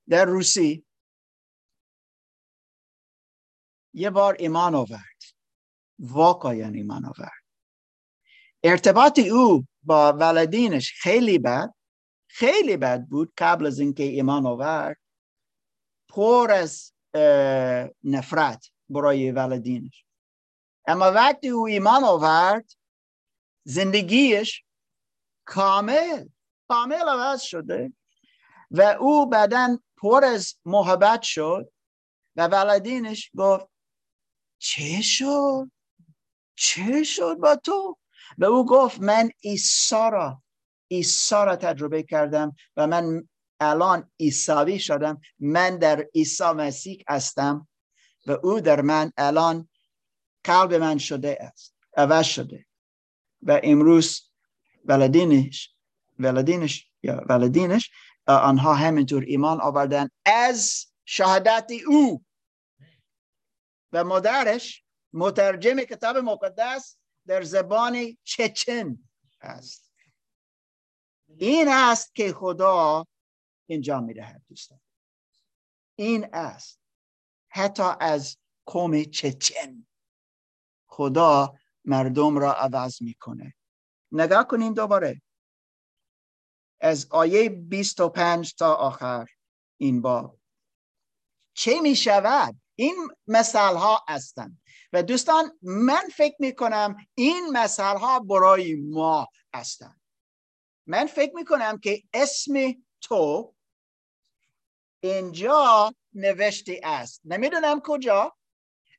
[0.10, 0.86] در روسی
[3.94, 5.22] یه بار ایمان آورد.
[6.00, 7.44] واقعا ایمان آورد.
[8.64, 11.74] ارتباط او با ولدینش خیلی بد
[12.28, 13.34] خیلی بد بود.
[13.38, 14.98] قبل از اینکه ایمان آورد
[16.10, 16.94] پر از
[18.04, 20.06] نفرت برای ولدینش
[20.88, 22.72] اما وقتی او ایمان آورد
[23.64, 24.64] زندگیش
[25.50, 26.28] کامل
[26.68, 27.94] کامل عوض شده
[28.72, 31.72] و او بعدا پر از محبت شد
[32.36, 33.66] و ولدینش گفت
[34.58, 35.72] چه شد؟
[36.56, 37.98] چه شد با تو؟
[38.38, 40.44] و او گفت من ایسا را
[40.88, 43.28] ایسا را تجربه کردم و من
[43.60, 47.68] الان ایساوی شدم من در عیسی مسیح هستم
[48.28, 49.70] و او در من الان
[50.44, 52.66] قلب من شده است عوض شده.
[53.42, 54.29] و امروز
[54.90, 55.76] ولدینش
[56.20, 57.92] ولدینش یا ولدینش
[58.28, 62.26] آنها همینطور ایمان آوردن از شهادت او.
[63.94, 66.98] و مادرش مترجم کتاب مقدس
[67.28, 69.00] در زبان چچن
[69.42, 69.94] است
[71.28, 73.06] این است که خدا
[73.70, 74.80] انجام می‌دهد دوستان.
[75.96, 76.80] این است.
[77.50, 79.88] حتی از قوم چچن
[80.88, 83.56] خدا مردم را عوض می‌کنه
[84.12, 85.22] نگاه کنیم دوباره.
[86.82, 89.26] از آیه 25 تا آخر
[89.78, 90.38] این با
[91.54, 92.96] چه می شود؟ این
[93.28, 94.62] مثال ها هستند
[94.94, 100.02] و دوستان من فکر می کنم این مثال ها برای ما هستند
[100.88, 102.54] من فکر می کنم که اسم
[103.02, 103.54] تو
[105.00, 107.22] اینجا نوشته است.
[107.26, 108.36] نمی‌دونم کجا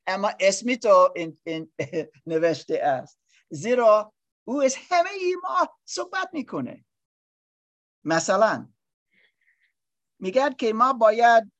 [0.06, 1.72] اما اسم تو این,
[2.26, 3.18] نوشته است.
[3.50, 4.12] زیرا
[4.50, 6.84] او از همه ای ما صحبت می‌کنه.
[8.04, 8.72] مثلا
[10.18, 11.52] میگه که ما باید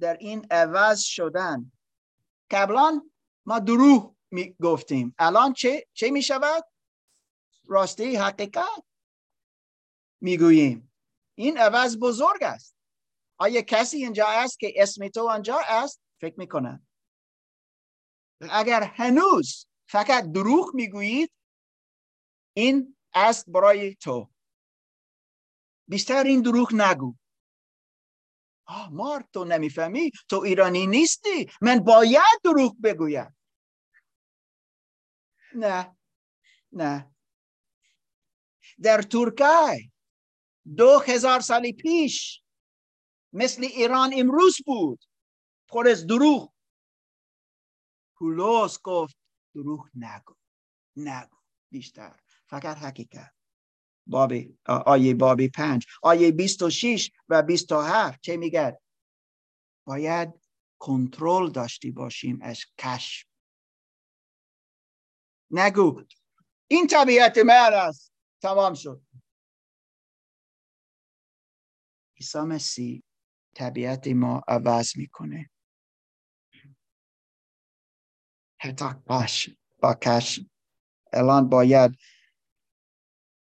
[0.00, 1.72] در این عوض شدن.
[2.50, 3.10] قبلا
[3.46, 6.64] ما دروغ می گفتیم الان چه, چه می شود؟
[7.66, 8.84] راستی حقیقت
[10.20, 10.92] می‌گوییم.
[11.34, 12.76] این عوض بزرگ است.
[13.36, 16.86] آیا کسی اینجا است که اسم تو آنجا است؟ فکر می‌کنم.
[18.50, 21.30] اگر هنوز فقط دروغ می‌گویید
[22.56, 24.30] این است برای تو.
[25.88, 27.14] بیشتر این دروغ نگو.
[28.66, 31.50] آه مار تو نمی‌فهمی؟ تو ایرانی نیستی.
[31.62, 33.36] من باید دروغ بگویم.
[35.54, 35.96] نه
[36.72, 37.14] نه.
[38.82, 39.92] در ترکیه
[40.76, 42.42] دو هزار سالی پیش
[43.32, 45.04] مثل ایران امروز بود.
[45.68, 46.52] پر از دروغ.
[48.18, 49.23] پولوس گفت
[49.54, 50.34] دروغ نگو.
[50.96, 51.36] نگو.
[51.70, 52.20] بیشتر.
[52.46, 53.34] فقط حقیقت.
[54.06, 55.86] بابی آیه بابی پنج.
[56.02, 58.80] آیه بیست و شیش و بیست و هفت چه میگه
[59.86, 60.28] باید
[60.78, 63.26] کنترل داشتی باشیم از کشف.
[65.50, 66.02] نگو.
[66.68, 68.12] این طبیعت من است.
[68.42, 69.02] تمام شد.
[72.16, 73.02] عیسی مسیح
[73.54, 75.50] طبیعت ما عوض می‌کنه.
[78.64, 80.40] حتی باش با کش
[81.12, 81.98] الان باید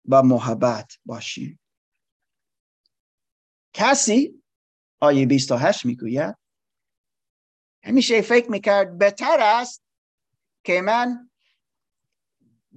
[0.04, 1.60] با محبت باشیم
[3.72, 4.42] کسی
[5.00, 6.36] آیه 28 می‌گوید؟
[7.84, 9.82] همیشه فکر می‌کرد بهتر است
[10.64, 11.30] که من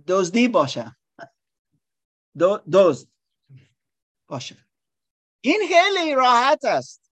[0.08, 0.98] دزدی باشم.
[2.74, 3.08] دزد
[4.28, 4.66] باشم
[5.42, 7.12] این خیلی راحت است.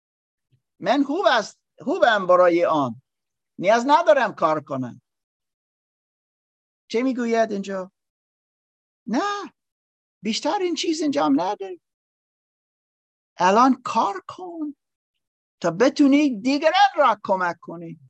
[0.80, 3.02] من خوب است خوبم برای آن.
[3.58, 5.02] نیاز ندارم کار کنم.
[6.92, 7.92] چه می‌گوید اینجا؟
[9.06, 9.52] نه
[10.22, 11.80] بیشتر این چیز انجام نده
[13.38, 14.76] الان کار کن
[15.62, 18.00] تا بتونی دیگران را کمک کنی.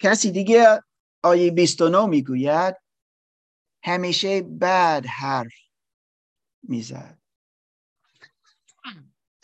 [0.00, 0.82] کسی دیگه
[1.22, 2.76] آیه 29 می‌گوید
[3.84, 5.54] همیشه بد حرف
[6.62, 7.18] می‌زد.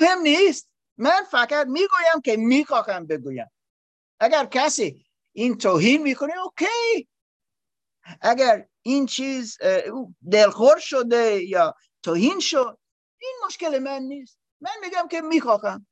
[0.01, 0.71] هم نیست.
[0.99, 3.51] من فقط می‌گویم که می‌خواهم بگویم.
[4.21, 5.08] اگر کسی
[5.39, 7.09] این توهین می‌کنه اوکی.
[8.21, 9.59] اگر این چیز
[10.33, 12.79] دلخور شده یا توهین شد
[13.21, 14.39] این مشکل من نیست.
[14.61, 15.87] من میگم که می‌خواهم.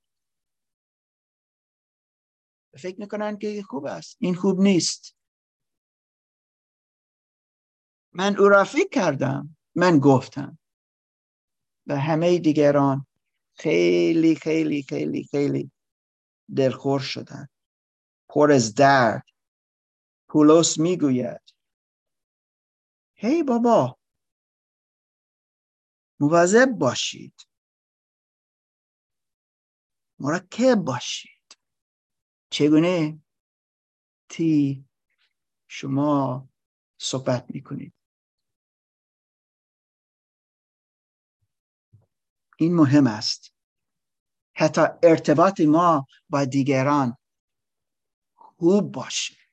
[2.79, 4.17] فکر می‌کنن که خوب است.
[4.21, 5.17] این خوب نیست.
[8.13, 9.57] من او را فکر کردم.
[9.75, 10.59] من گفتم.
[11.87, 13.07] و همه دیگران
[13.55, 15.71] خیلی خیلی خیلی خیلی
[16.57, 17.49] دلخور شدن
[18.29, 19.25] پر از درد.
[20.37, 21.41] پولس می‌گوید.
[23.15, 23.99] هی بابا.
[26.21, 27.41] مواظب باشید.
[30.19, 31.59] مرکب باشید.
[32.51, 33.23] چگونه؟
[34.29, 34.85] تی
[35.69, 36.49] شما
[37.01, 37.95] صحبت می‌کنید.
[42.59, 43.53] این مهم است.
[44.57, 47.17] حتی ارتباط ما با دیگران
[48.37, 49.46] خوب باشه.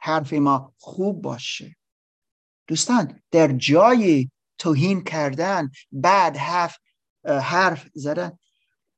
[0.00, 1.76] حرف ما خوب باشه.
[2.66, 6.78] دوستان در جای توهین کردن بعد حرف
[7.24, 8.38] حرف زدن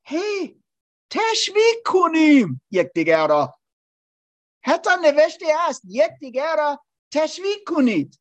[0.05, 0.61] هی
[1.09, 3.53] تشویق کنیم یکدیگر را.
[4.63, 8.19] حتی نوشته است یکدیگر را تشویق کنید.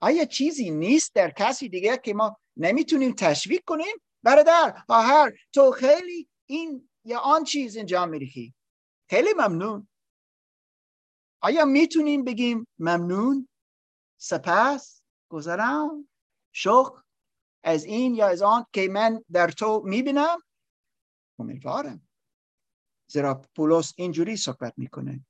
[0.00, 6.28] آیا چیزی نیست در کسی دیگر که ما نمی‌تونیم تشویق کنیم؟ برادر هر تو خیلی
[6.46, 8.54] این یا آن چیز انجام می‌دهی.
[9.10, 9.88] خیلی ممنون.
[11.46, 13.48] آیا می‌تونیم بگیم ممنون
[14.20, 16.08] سپس گذرم
[16.52, 17.02] شوق
[17.64, 20.38] از این یا از آن که من در تو می‌بینم؟
[21.38, 22.08] امیدوارم.
[23.10, 25.26] زیرا پولس اینجوری صحبت می‌کنه.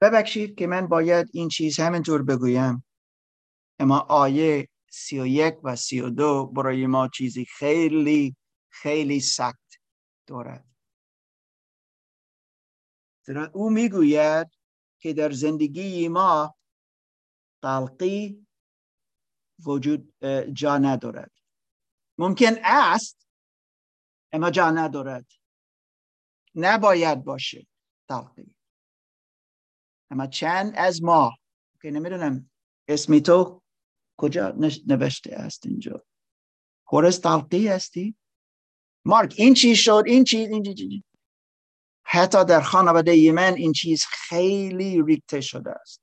[0.00, 2.84] ببخشید که من باید این چیز همینطور بگویم.
[3.78, 8.36] اما آیه سی و یک و سی و دو برای ما چیزی خیلی
[8.70, 9.80] خیلی سخت
[10.26, 10.71] دارد.
[13.28, 14.46] او می‌گوید
[15.00, 16.54] که در زندگی ما
[17.62, 18.46] قلقی
[19.66, 20.14] وجود
[20.52, 21.32] جا ندارد.
[22.18, 23.28] ممکن است
[24.32, 25.26] اما جا ندارد.
[26.54, 27.66] نباید باشه
[28.08, 28.56] تلقی
[30.10, 31.36] اما چند از ما
[31.82, 32.50] که نمی‌دونم
[32.88, 33.62] اسمی تو
[34.16, 34.48] کجا
[34.86, 36.04] نوشته است اینجا.
[36.84, 38.16] خورس تلقی هستی؟
[39.04, 41.02] مارک این چیز شد؟ این چیز این چیز
[42.14, 46.02] حتی در خانواده من این چیز خیلی ریکته شده است.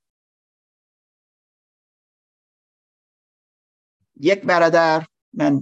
[4.20, 5.60] یک برادر من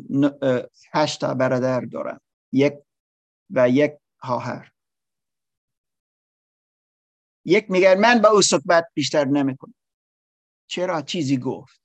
[0.92, 2.20] هشتا برادر دارم.
[2.52, 2.74] یک
[3.50, 4.72] و یک خواهر.
[7.44, 9.74] یک میگه من با او صحبت بیشتر نمی‌کنم.
[10.66, 11.82] چرا؟ چیزی گفت.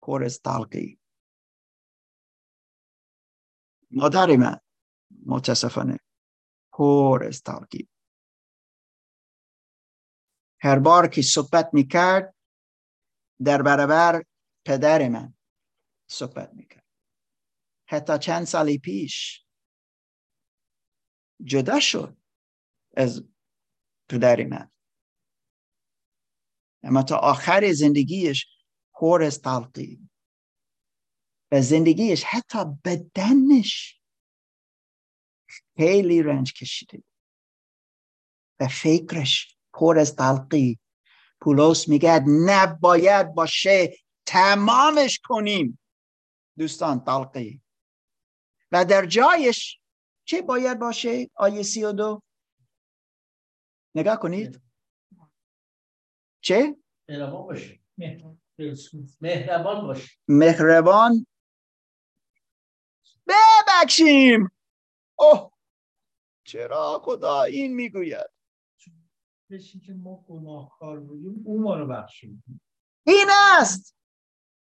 [0.00, 0.98] کورس تلقی.
[3.90, 4.60] مادر من
[5.26, 6.05] متاسفانه.
[6.76, 7.30] پر
[10.60, 12.34] هر بار که صحبت می‌کرد
[13.44, 14.24] در برابر
[14.66, 15.34] پدر من
[16.10, 16.86] صحبت می‌کرد.
[17.88, 19.46] حتی چند سالی پیش
[21.44, 22.16] جدا شد
[22.96, 23.24] از
[24.08, 24.70] پدر من.
[26.82, 28.46] اما تا آخر زندگیش
[28.92, 29.40] پر از
[31.52, 34.02] و زندگیش حتی بدنش
[35.76, 37.02] خیلی رنج کشیده.
[38.60, 40.78] و فکرش پر از تلقی.
[41.40, 43.96] پولس میگه نباید باشه
[44.26, 45.78] تمامش کنیم.
[46.58, 47.62] دوستان تلقی.
[48.72, 49.80] و در جایش
[50.24, 52.22] چه باید باشه؟ آیه سی و دو.
[53.94, 54.62] نگاه کنید.
[56.40, 56.76] چه؟
[57.08, 57.80] مهربان باشه.
[59.20, 60.10] مهربان باشه.
[60.28, 61.26] مهربان.
[63.26, 64.50] ببخشیم.
[65.18, 65.52] اوه
[66.44, 68.30] چرا خدا این می‌گوید؟
[69.86, 72.42] که ما گناهکار بودیم او ما رو بخشید
[73.06, 73.26] این
[73.60, 73.96] است.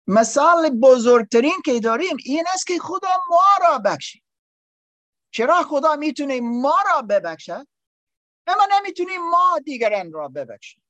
[0.08, 4.24] مثال بزرگترین که داریم این است که خدا ما را بخشید
[5.34, 7.68] چرا خدا می‌تونه ما را ببخشد؟
[8.47, 10.84] اما نمی‌تونیم ما دیگران را ببخشیم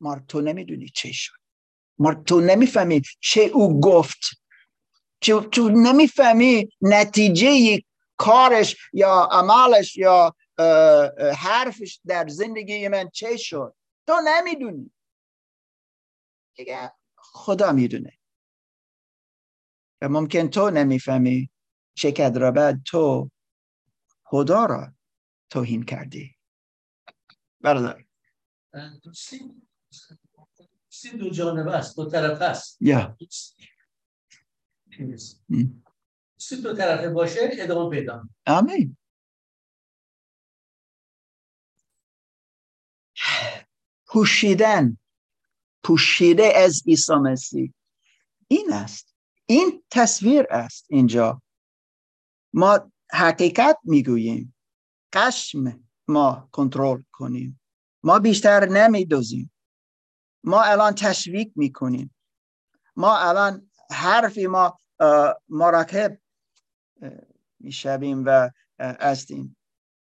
[0.00, 1.34] ما تو نمی‌دونی چه شد.
[1.98, 4.20] ما تو نمی‌فهمی چه او گفت.
[5.52, 7.82] تو نمی‌فهمی نتیجه
[8.16, 10.36] کارش یا عملش یا
[11.36, 13.74] حرفش در زندگی من چه شد؟
[14.06, 14.90] تو نمی‌دونی.
[16.56, 18.18] دیگه خدا می‌دونه.
[20.02, 21.50] و ممکن تو نمی‌فهمی
[21.94, 23.30] چه کدر بعد تو
[24.24, 24.92] خدا را
[25.50, 26.36] توهین کردی.
[27.60, 28.04] برادر.
[30.88, 32.76] سی دو جانبه است دو طرف است.
[32.80, 33.16] یا.
[36.48, 38.96] سی دو طرفه باشه ادامه پیدا آمین.
[44.06, 44.98] پوشیدن
[45.82, 47.74] پوشیده از عیسی مسیح.
[48.48, 49.14] این است.
[49.46, 51.42] این تصویر است اینجا.
[52.52, 54.56] ما حقیقت می‌گوییم.
[55.12, 57.60] قشم ما کنترل کنیم.
[58.02, 59.52] ما بیشتر نمیدوزیم.
[60.44, 62.14] ما الان تشویق می‌کنیم.
[62.96, 64.78] ما الان حرفی ما
[65.48, 66.18] مراکب
[67.58, 69.56] می‌شویم و هستیم.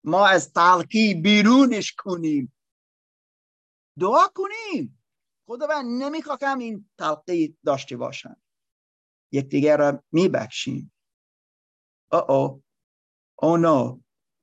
[0.05, 2.53] ما از تلقی بیرونش کنیم.
[4.01, 5.03] دعا کنیم.
[5.47, 8.36] خداوند نمی‌خواهم این تلقی داشته باشم
[9.32, 10.93] یکدیگر را میبخشیم.
[12.12, 12.62] او
[13.38, 14.01] او نو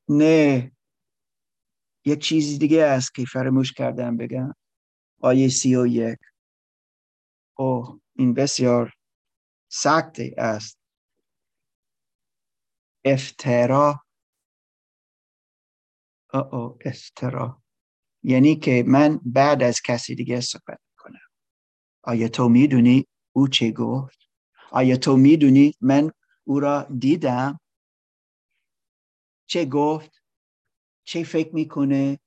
[0.09, 0.71] نه.
[2.05, 4.55] یک چیزی دیگه است که فراموش کردم بگم.
[5.21, 6.19] آیه سی و یک.
[7.57, 8.93] او این بسیار
[9.71, 10.78] سخته است.
[13.05, 14.05] افترا
[16.33, 17.63] او افترا
[18.23, 21.19] یعنی که من بعد از کسی دیگه صحبت کنم
[22.03, 24.19] آیا تو می‌دونی او چه گفت؟
[24.71, 26.11] آیا تو می‌دونی من
[26.43, 27.59] او را دیدم؟
[29.47, 30.21] چه گفت؟
[31.03, 32.19] چه فکر می‌کنه؟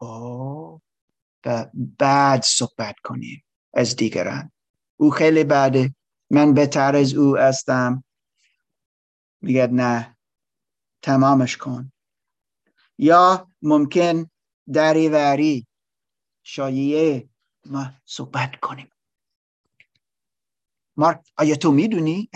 [0.00, 0.80] او
[1.46, 4.52] و بعد صحبت کنیم از دیگران.
[4.96, 5.94] او خیلی بعده.
[6.30, 8.04] من بهتر از او هستم.
[9.42, 10.16] میگه نه
[11.02, 11.92] تمامش کن.
[12.98, 14.30] یا ممکن
[14.74, 15.66] دریوری
[16.42, 17.28] شایعه
[17.66, 18.90] ما صحبت کنیم.
[20.96, 22.28] مارک آیا تو می‌دونی؟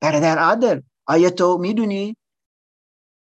[0.00, 2.16] برادر عادل آیا تو می‌دونی؟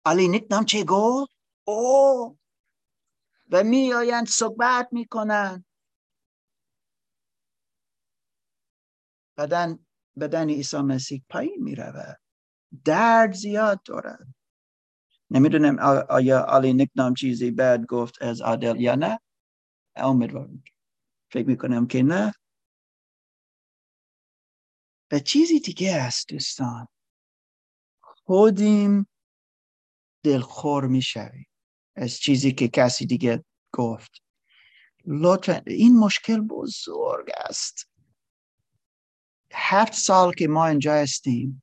[0.06, 1.32] علی نکنم چه گفت؟
[1.64, 2.38] او.
[3.50, 5.64] و میآیند صحبت می‌کنن
[9.38, 9.86] بدن
[10.20, 12.18] بدن عیسی مسیح پایین می‌رود.
[12.84, 14.26] درد زیاد دارد.
[15.30, 19.20] نمی‌دونم آیا علی نکنام چیزی بعد گفت از عادل یا نه؟
[19.96, 20.64] امیدوارم
[21.32, 22.32] فکر می‌کنم که نه.
[25.12, 26.88] و چیزی دیگه است دوستان.
[28.02, 29.06] خودیم
[30.24, 31.46] دلخور می‌شویم
[31.96, 34.10] از چیزی که کسی دیگه گفت.
[35.06, 37.88] لطفا این مشکل بزرگ است.
[39.54, 41.62] هفت سال که ما اینجا هستیم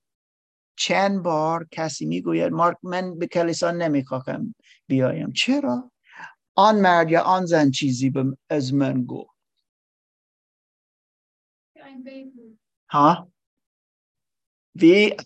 [0.76, 4.56] چند بار کسی می‌گوید مارک من به کلیسا نمی‌خواهم
[4.88, 5.32] بیایم.
[5.32, 5.92] چرا؟
[6.56, 8.14] آن مرد یا آن زن چیزی
[8.50, 9.32] از من گفت.
[12.89, 13.32] ها؟
[14.76, 15.18] وی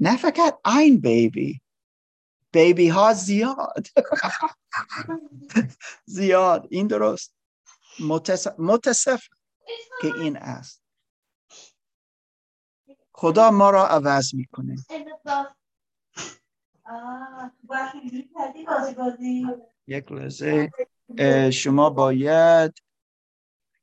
[0.00, 1.60] نه فقط این بیبی.
[2.52, 3.86] بیبی ها زیاد.
[6.06, 6.66] زیاد.
[6.70, 7.34] این درست.
[8.58, 9.28] متصف
[10.00, 10.83] که این است.
[13.16, 14.76] خدا ما را عوض می‌کنه.
[19.86, 20.70] یک لحظه.
[21.52, 22.72] شما باید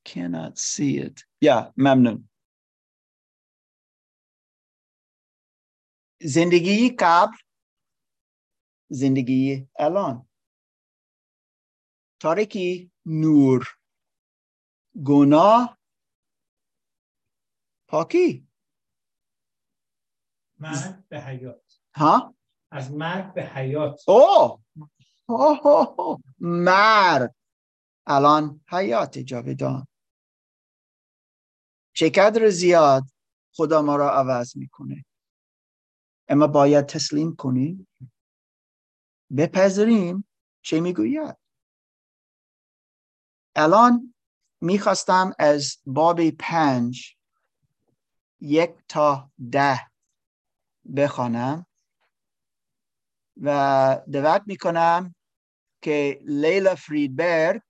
[0.09, 1.23] cannot see it.
[1.41, 2.29] یا ممنون.
[6.21, 7.37] زندگی قبل
[8.89, 10.29] زندگی الان.
[12.19, 13.77] تاریکی نور
[15.05, 15.77] گناه
[17.87, 18.50] پاکی.
[20.61, 21.79] مرگ به حیات.
[21.95, 22.35] ها؟
[22.71, 24.09] از مرگ به حیات.
[24.09, 24.61] او
[26.39, 27.31] مرگ.
[28.07, 29.87] الان حیات جاودان
[31.93, 33.03] چقدر زیاد
[33.53, 35.05] خدا ما را عوض می‌کنه.
[36.27, 37.87] اما باید تسلیم کنیم.
[39.37, 40.27] بپذیریم
[40.61, 41.35] چه می‌گوید.
[43.55, 44.13] الان
[44.61, 47.15] می‌خواستم از باب پنج
[48.39, 49.90] یک تا ده
[50.95, 51.65] بخوانم.
[53.41, 55.15] و دعوت می‌کنم
[55.81, 57.61] که لیلا فریدبرگ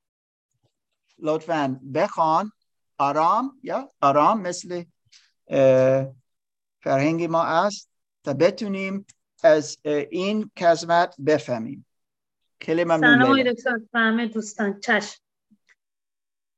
[1.20, 2.52] لطفا بخوان.
[2.98, 4.84] آرام یا آرام مثل
[6.84, 7.90] فرهنگ ما است
[8.24, 9.06] تا بتونیم
[9.44, 11.86] از این کزمت بفهمیم.
[12.62, 13.56] خیلی ممنون
[13.94, 14.80] سلام دوستان.
[14.80, 15.22] چشم.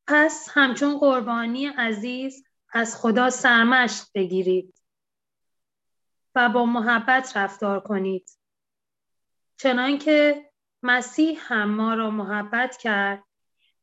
[0.08, 2.44] پس همچون قربانی عزیز
[2.74, 4.73] از خدا سرمشق بگیرید.
[6.36, 8.30] و با محبت رفتار کنید.
[9.58, 10.50] چنانکه
[10.84, 13.24] مسیح هم ما را محبت کرد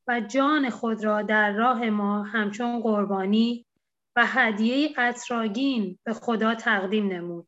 [0.06, 3.66] و جان خود را در راه ما همچون قربانی
[4.16, 7.46] و هدیه اطراگین به خدا تقدیم نمود.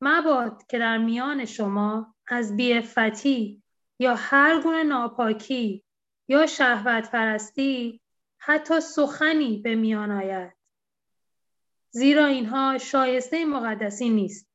[0.00, 3.62] مباد که در میان شما از بیفتی
[3.98, 5.84] یا هر گونه ناپاکی
[6.28, 8.00] یا شهوت پرستی
[8.38, 10.52] حتی سخنی به میان آید.
[11.94, 14.50] زیرا اینها شایسته مقدسی نیست.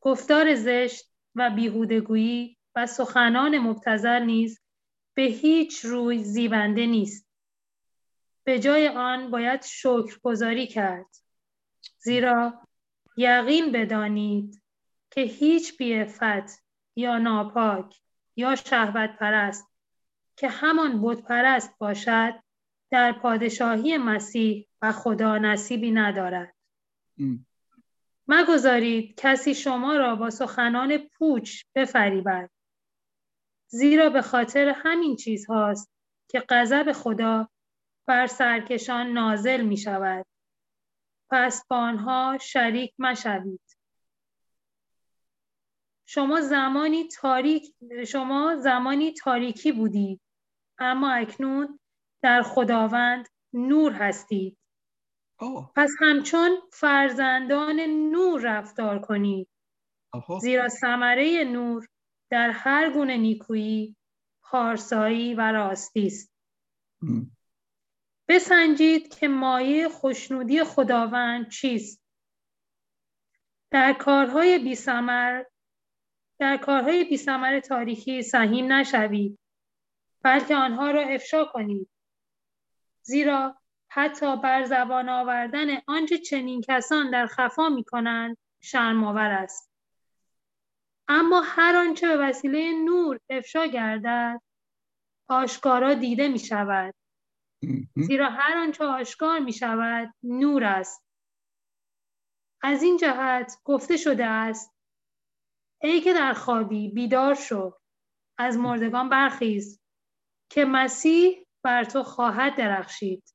[0.00, 4.60] گفتار زشت و بیهودگویی و سخنان مبتذل نیز
[5.14, 7.28] به هیچ روی زیبنده نیست.
[8.44, 11.06] به جای آن باید شکرگزاری کرد.
[11.98, 12.66] زیرا
[13.16, 14.62] یقین بدانید
[15.10, 16.64] که هیچ بیفت
[16.96, 18.00] یا ناپاک
[18.36, 19.68] یا شهوت پرست
[20.36, 22.34] که همان بود پرست باشد
[22.90, 26.54] در پادشاهی مسیح و خدا نصیبی ندارد.
[28.28, 32.50] مگذارید کسی شما را با سخنان پوچ بفریبد.
[33.66, 35.90] زیرا به خاطر همین چیز هاست
[36.28, 37.48] که غضب خدا
[38.06, 40.26] بر سرکشان نازل می شود.
[41.30, 43.76] پس با آنها شریک مشوید.
[46.06, 47.74] شما زمانی تاریک
[48.06, 50.20] شما زمانی تاریکی بودید.
[50.78, 51.80] اما اکنون
[52.22, 54.58] در خداوند نور هستید.
[55.76, 59.48] پس همچون فرزندان نور رفتار کنید.
[60.40, 61.88] زیرا ثمره نور
[62.30, 63.96] در هر گونه نیکویی
[64.42, 66.34] پارسایی و راستی است.
[68.28, 72.02] بسنجید که مایه خوشنودی خداوند چیست.
[73.70, 75.42] در کارهای بیسمر
[76.38, 79.38] در کارهای بیسمر تاریخی سهیم نشوید
[80.22, 81.90] بلکه آنها را افشا کنید.
[83.10, 83.56] زیرا
[83.88, 89.72] حتی بر زبان آوردن آنچه چنین کسان در خفا می کنند شرمآور است.
[91.08, 94.40] اما هر آنچه به وسیله نور افشا گردد
[95.28, 96.94] آشکارا دیده می شود
[97.96, 101.04] زیرا هر آنچه آشکار می شود نور است.
[102.62, 104.74] از این جهت گفته شده است
[105.82, 107.78] ای که در خوابی بیدار شو
[108.38, 109.80] از مردگان برخیز
[110.50, 113.34] که مسیح بر تو خواهد درخشید.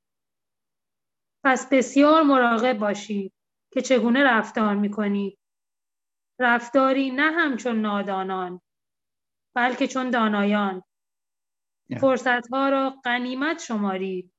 [1.44, 3.32] پس بسیار مراقب باشید
[3.72, 5.38] که چگونه رفتار می کنید
[6.38, 8.60] رفتاری نه همچون نادانان
[9.54, 10.82] بلکه چون دانایان.
[12.00, 14.32] فرصت ها را غنیمت شمارید.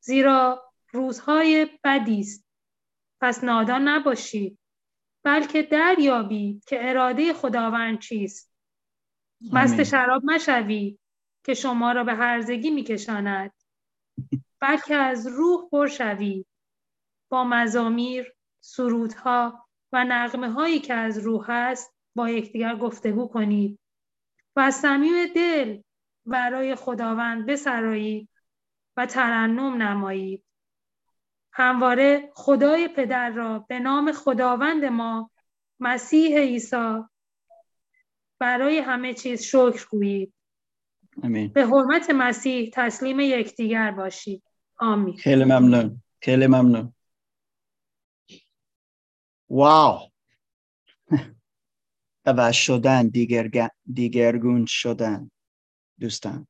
[0.00, 2.46] زیرا روزهای بدی است.
[3.20, 4.58] پس نادان نباشید
[5.24, 8.52] بلکه دریابید که اراده خداوند چیست.
[9.52, 10.98] مست شراب مشوید.
[11.44, 13.52] که شما را به هرزگی میکشاند.
[14.60, 16.46] بلکه از روح پر شوید
[17.28, 23.78] با مزامیر سرودها و نغمه هایی که از روح است با یکدیگر گفتگو کنید.
[24.56, 25.80] و از صمیم دل
[26.26, 28.28] برای خداوند بسرایید
[28.96, 30.44] و ترنم نمایید.
[31.52, 35.30] همواره خدای پدر را به نام خداوند ما
[35.80, 37.04] مسیح عیسی
[38.38, 40.34] برای همه چیز شکر گویید.
[41.22, 44.42] امین به حرمت مسیح تسلیم یکدیگر باشید.
[44.78, 45.16] آمین.
[45.16, 46.02] خیلی ممنون.
[46.22, 46.94] خیلی ممنون.
[49.50, 50.00] واو.
[52.26, 55.30] عوض شدن دیگر دیگرگون شدن.
[56.00, 56.46] دوستان.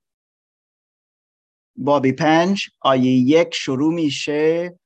[1.77, 4.79] بابی پنج آیه یک شروع میشه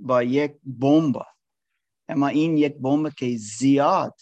[0.00, 1.22] با یک بمب.
[2.08, 4.20] اما این یک بمب که زیاد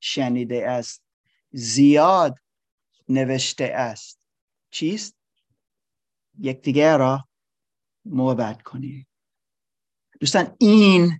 [0.00, 1.02] شنیده است
[1.50, 2.38] زیاد
[3.08, 4.25] نوشته است.
[4.76, 5.16] چیست؟
[6.38, 7.28] یکدیگر را
[8.04, 9.06] محبت کنید
[10.20, 11.18] دوستان این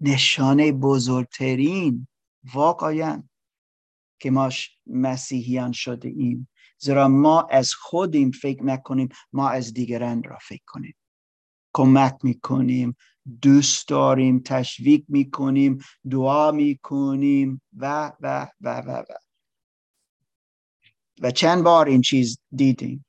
[0.00, 2.06] نشانه بزرگترین
[2.54, 3.22] واقعا
[4.20, 4.50] که ما
[4.86, 6.48] مسیحیان شده ایم.
[6.78, 10.96] زیرا ما از خودیم فکر نکنیم ما از دیگران را فکر کنیم.
[11.74, 12.96] کمک می‌کنیم
[13.42, 15.78] دوست داریم تشویق می‌کنیم
[16.10, 19.31] دعا می‌کنیم و و و و و.
[21.20, 23.04] و چند بار این چیز دیدیم.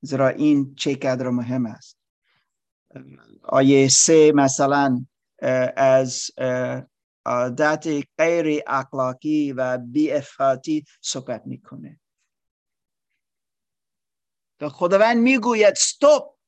[0.00, 1.98] زیرا این چه قدر مهم است.
[3.42, 5.06] آیه سه مثلا
[5.76, 6.30] از
[7.26, 7.86] عادت
[8.18, 12.00] غیر اخلاقی و بی افاتی صحبت می‌کنه.
[14.60, 16.38] و خداوند می‌گوید ستوب!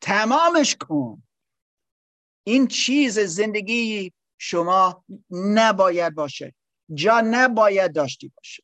[0.00, 1.22] تمامش کن!
[2.46, 6.54] این چیز زندگی شما نباید باشه.
[6.94, 8.63] جا نباید داشتی باشه.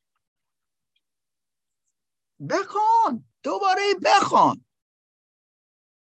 [2.48, 4.64] بخوان دوباره بخوان.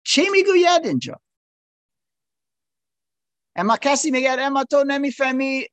[0.03, 1.21] چی می‌گوید اینجا؟
[3.55, 5.67] اما کسی میگه اما تو نمی‌فهمی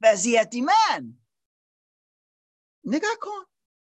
[0.00, 1.18] وضعیتی من.
[2.84, 3.44] نگاه کن.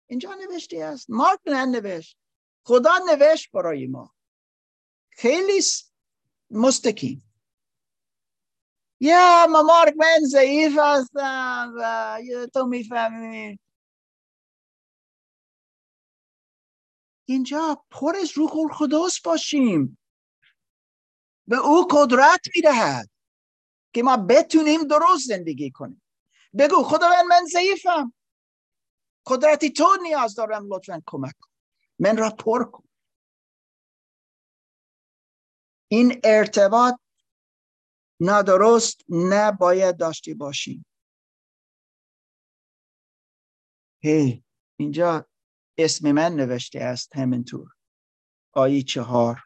[0.06, 1.10] اینجا نوشته است.
[1.10, 2.18] مارک نوشت.
[2.66, 4.14] خدا نوشت برای ما.
[5.10, 5.62] خیلی
[6.50, 7.32] مستقیم.
[9.00, 12.18] یا ما مارک من ضعیف هستم و
[12.54, 13.58] تو می‌فهمی.
[17.28, 19.98] اینجا پر از روح القدس باشیم.
[21.48, 23.10] به او قدرت می‌دهد
[23.94, 26.02] که ما بتونیم درست زندگی کنیم.
[26.58, 28.14] بگو خداوند من ضعیفم.
[29.26, 31.50] قدرتی تو نیاز دارم لطفا کمک کن.
[31.98, 32.88] من را پر کن.
[35.88, 36.94] این ارتباط
[38.20, 40.86] نادرست نباید داشته باشیم.
[44.02, 44.44] هی
[44.76, 45.26] اینجا
[45.78, 47.68] اسم من نوشته است همینطور.
[48.52, 49.40] آیه چهار.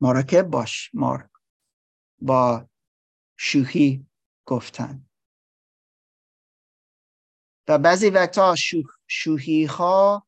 [0.00, 1.30] مرکب باش مارک.
[2.18, 2.68] با
[3.36, 4.06] شوخی
[4.46, 5.08] گفتن.
[7.68, 8.54] و بعضی وقتا
[9.06, 10.26] شوخی ها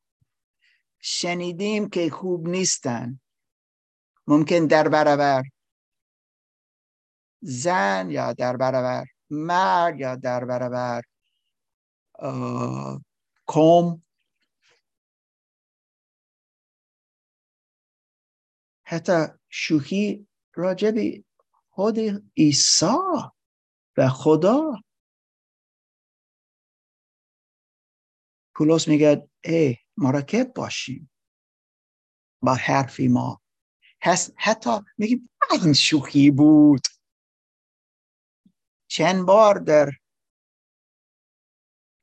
[1.00, 3.20] شنیدیم که خوب نیستن.
[4.26, 5.42] ممکن در برابر
[7.40, 11.02] زن یا در برابر مرد یا در برابر
[13.46, 14.02] کم
[18.92, 20.94] حتی شوخی راجب
[21.70, 21.98] خود
[22.36, 22.86] عیسی
[23.96, 24.82] و خدا.
[28.54, 31.10] پولس میگه ای مراکب باشیم
[32.42, 33.40] با حرفی ما.
[34.36, 35.30] حتی میگیم
[35.64, 36.82] این شوخی بود.
[38.90, 39.90] چند بار در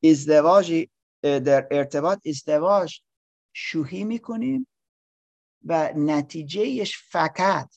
[0.03, 0.85] ازدواج
[1.21, 2.99] در ارتباط ازدواج
[3.53, 4.67] شوخی می‌کنیم.
[5.65, 7.75] و نتیجهش فقط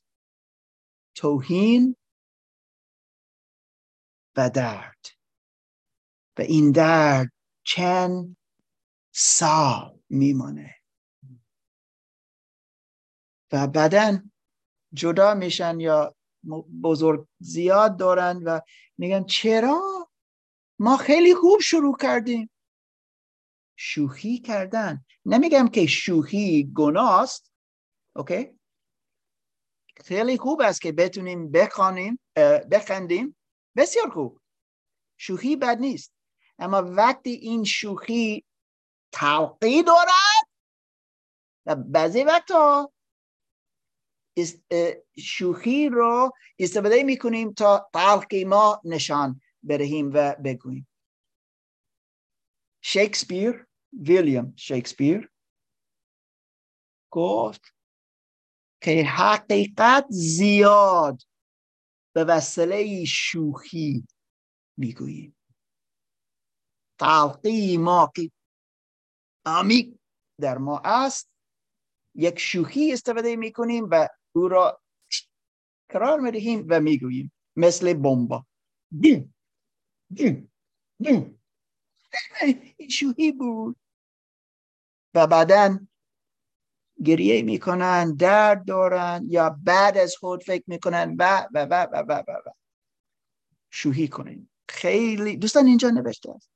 [1.15, 1.97] توهین
[4.37, 5.07] و درد.
[6.39, 7.33] و این درد
[7.65, 8.37] چند
[9.15, 10.75] سال میمانه
[13.53, 14.23] و بعدا
[14.93, 16.15] جدا میشن یا
[16.83, 18.61] بزرگ زیاد دارن و
[18.99, 20.09] میگن چرا
[20.79, 22.51] ما خیلی خوب شروع کردیم؟
[23.77, 25.05] شوخی کردن.
[25.27, 27.52] نمیگم که شوخی گناست
[28.17, 28.59] اوکی
[30.05, 32.21] خیلی خوب است که بتونیم بخوانیم
[32.71, 33.37] بخندیم.
[33.77, 34.41] بسیار خوب.
[35.17, 36.15] شوخی بد نیست.
[36.59, 38.45] اما وقتی این شوخی
[39.13, 40.49] تلقی دارد
[41.67, 42.93] و بعضی وقتا
[45.19, 50.89] شوخی رو استفاده می‌کنیم تا تلقی ما نشان برهیم و بگوییم.
[52.81, 55.31] شکسپیر ویلیام شکسپیر
[57.11, 57.75] گفت
[58.83, 61.23] که حقیقت زیاد
[62.15, 64.07] به وسیله شوخی
[64.77, 65.37] می‌گوییم.
[66.99, 68.31] تلقی ما که
[69.47, 69.95] عمیق
[70.41, 71.29] در ما است
[72.15, 74.83] یک شوخی استفاده می‌کنیم و او را
[75.89, 77.33] قرار می‌دهیم و می‌گوییم.
[77.57, 78.47] مثل بمبا
[79.01, 79.35] دیم
[80.15, 80.53] دیم
[81.01, 81.43] دیم.
[82.91, 83.77] شوخی بود.
[85.15, 85.79] و بعدا
[87.05, 92.23] گریه می‌کنن درد دارن یا بعد از خود فکر می‌کنن و و و و و
[92.29, 92.51] و, و.
[93.71, 94.49] شوخی کنین.
[94.69, 96.51] خیلی دوستان اینجا نوشته است.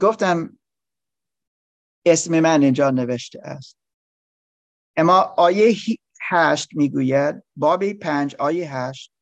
[0.00, 0.58] گفتم
[2.06, 3.76] اسم من اینجا نوشته است.
[4.96, 5.76] اما آیه
[6.20, 9.12] هشت می‌گوید بابی پنج آیه هشت.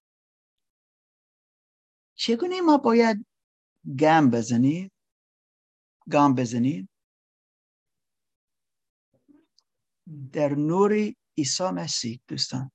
[2.14, 3.26] چگونه ما باید
[3.98, 4.90] گم بزنیم؟
[6.11, 6.88] گام بزنیم؟
[10.32, 12.70] در نور عیسی مسیح دوستان.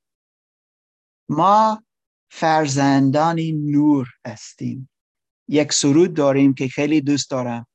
[1.29, 1.83] ما
[2.31, 4.89] فرزندانی نور هستیم.
[5.47, 7.67] یک سرود داریم که خیلی دوست دارم.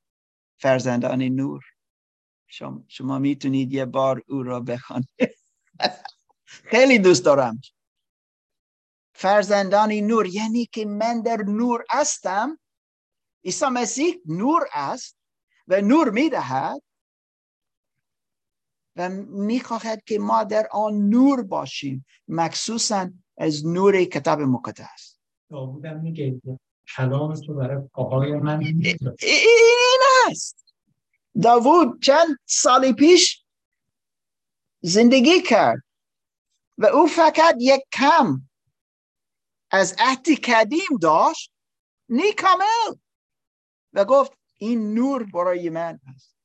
[0.61, 1.65] فرزندان نور.
[2.47, 5.09] شما, شما می‌تونید یه بار او را بخوانید.
[6.73, 7.61] خیلی دوست دارم.
[9.15, 12.59] فرزندان نور یعنی که من در نور هستم.
[13.45, 15.17] عیسی مسیح نور است
[15.69, 16.83] و نور می‌دهد.
[18.97, 22.07] و می‌خواهد که ما در آن نور باشیم.
[22.29, 25.19] مخصوصا از نور کتاب مقدس.
[25.51, 26.41] داوودم میگه
[26.97, 28.99] کلام تو برای پاهای من این
[30.31, 30.75] است.
[31.43, 33.45] داوود چند سالی پیش
[34.81, 35.83] زندگی کرد
[36.79, 38.49] و او فقط یک کم
[39.71, 41.53] از عهد قدیم داشت.
[42.09, 42.99] نی کامل
[43.93, 46.37] و گفت این نور برای من است.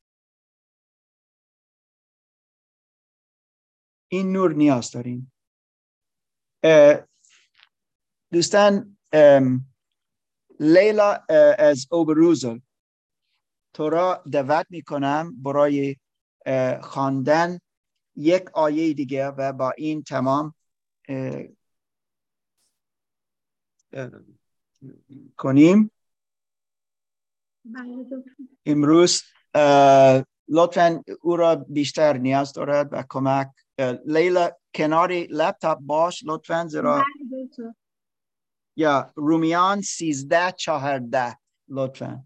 [4.12, 5.32] این نور نیاز داریم.
[8.32, 8.96] دوستان
[10.60, 11.12] لیلا
[11.58, 12.58] از اوبروزل
[13.74, 15.96] تو را دعوت می‌کنم برای
[16.82, 17.58] خواندن
[18.16, 20.54] یک آیه دیگه و با این تمام
[25.36, 25.90] کنیم.
[27.64, 28.06] بله،
[28.66, 29.22] امروز
[30.48, 33.50] لطفا او را بیشتر نیاز دارد و کمک
[34.06, 37.04] لیلا کناری لپتاپ باش لطفا زیرا
[38.76, 42.24] یا رومیان سیزده چهارده لطفا.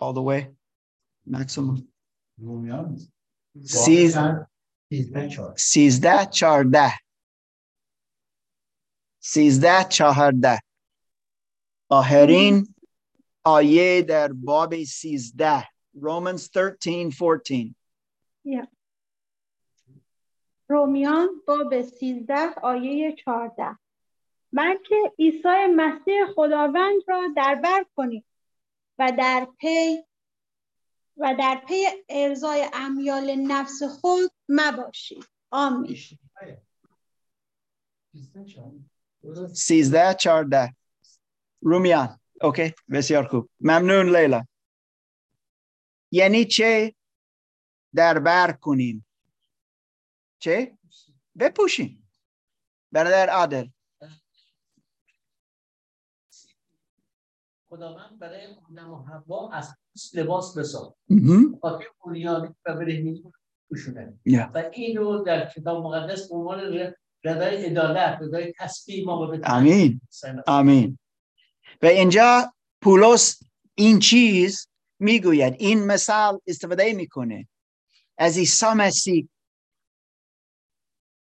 [0.00, 0.42] All the way.
[1.26, 1.82] Maximum.
[2.38, 2.98] رومیان
[3.64, 4.18] سیز
[5.56, 6.92] سیزده چهارده.
[9.20, 10.60] سیزده چهارده.
[11.90, 12.74] آخرین
[13.46, 16.76] آیه در باب سیزده Romans 13
[17.10, 17.74] 14
[18.44, 18.66] yeah.
[20.68, 23.78] رومیان باب سیزده آیه چهارده.
[24.52, 28.24] بلکه عیسی مسیح خداوند را در بر کنید
[28.98, 29.96] و در پی
[31.16, 35.96] و در پی ارضای امیال نفس خود مباشید آمین.
[39.54, 40.76] سیزده چارده
[41.60, 42.20] رومیان.
[42.42, 43.48] OK بسیار خوب.
[43.60, 44.44] ممنون لیلا.
[46.10, 46.94] یعنی چه؟
[47.94, 49.06] در بر کنیم.
[50.38, 50.78] چه؟
[51.38, 52.08] بپوشیم.
[52.92, 53.68] برادر عادل.
[57.68, 59.74] خداوند برای آدم و حوا از
[60.14, 60.92] لباس بساز.
[61.08, 61.58] مهم.
[61.62, 63.24] خاطر بنیانی و برهنگی
[63.68, 64.18] پوشونه.
[64.54, 66.60] و این رو در کتاب مقدس به عنوان
[67.24, 70.00] ردای عدالت ردای تسبیح ما به امین
[70.46, 70.98] آمین.
[71.82, 73.42] و اینجا پولس
[73.74, 74.68] این چیز
[74.98, 77.48] می‌گوید این مثال استفاده می‌کنه.
[78.18, 79.28] از عیسی مسیح.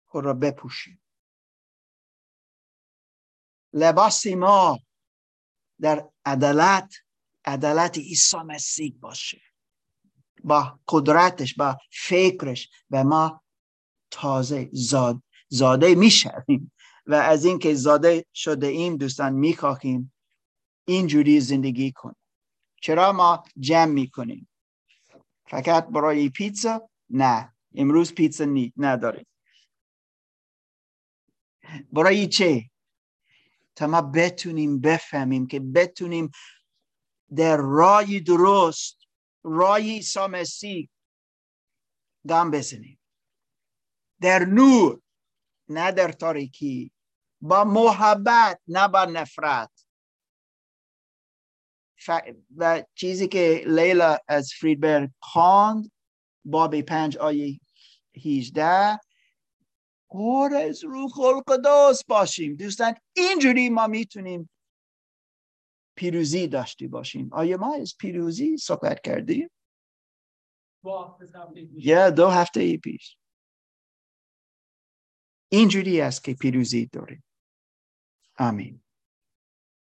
[0.07, 1.03] خود را بپوشیم.
[3.73, 4.79] لباس ما
[5.81, 6.95] در عدالت
[7.45, 9.41] عدالت عیسی مسیح باشه.
[10.45, 13.43] با قدرتش با فکرش و ما
[14.11, 16.73] تازه زاد زاده می‌شویم.
[17.07, 20.13] و از اینکه زاده شده ایم دوستان می‌خواهیم
[20.89, 22.17] اینجوری زندگی کنیم.
[22.83, 24.49] چرا ما جمع می‌کنیم؟
[25.47, 27.55] فقط برای پیتزا؟ نه.
[27.75, 29.27] امروز پیتزا نی نداریم.
[31.93, 32.71] برای چه؟
[33.77, 36.31] تا ما بتونیم بفهمیم که بتونیم
[37.37, 38.99] در رای درست
[39.43, 40.89] رای عیسی مسیح
[42.29, 42.99] گام بزنیم.
[44.21, 45.01] در نور
[45.69, 46.93] نه در تاریکی.
[47.41, 49.88] با محبت نه با نفرت.
[52.57, 55.91] و چیزی که لیلا از فریدبرگ خواند
[56.45, 57.61] باب پنج آیه
[58.27, 59.01] 18
[60.11, 62.57] پر از روح القدس باشیم.
[62.57, 64.51] دوستان اینجوری ما می‌تونیم
[65.97, 67.33] پیروزی داشته باشیم.
[67.33, 69.51] آیا ما از پیروزی صحبت کردیم؟
[71.73, 73.17] یا دو هفته ای پیش؟
[75.49, 77.25] اینجوری است که پیروزی داریم.
[78.39, 78.81] آمین.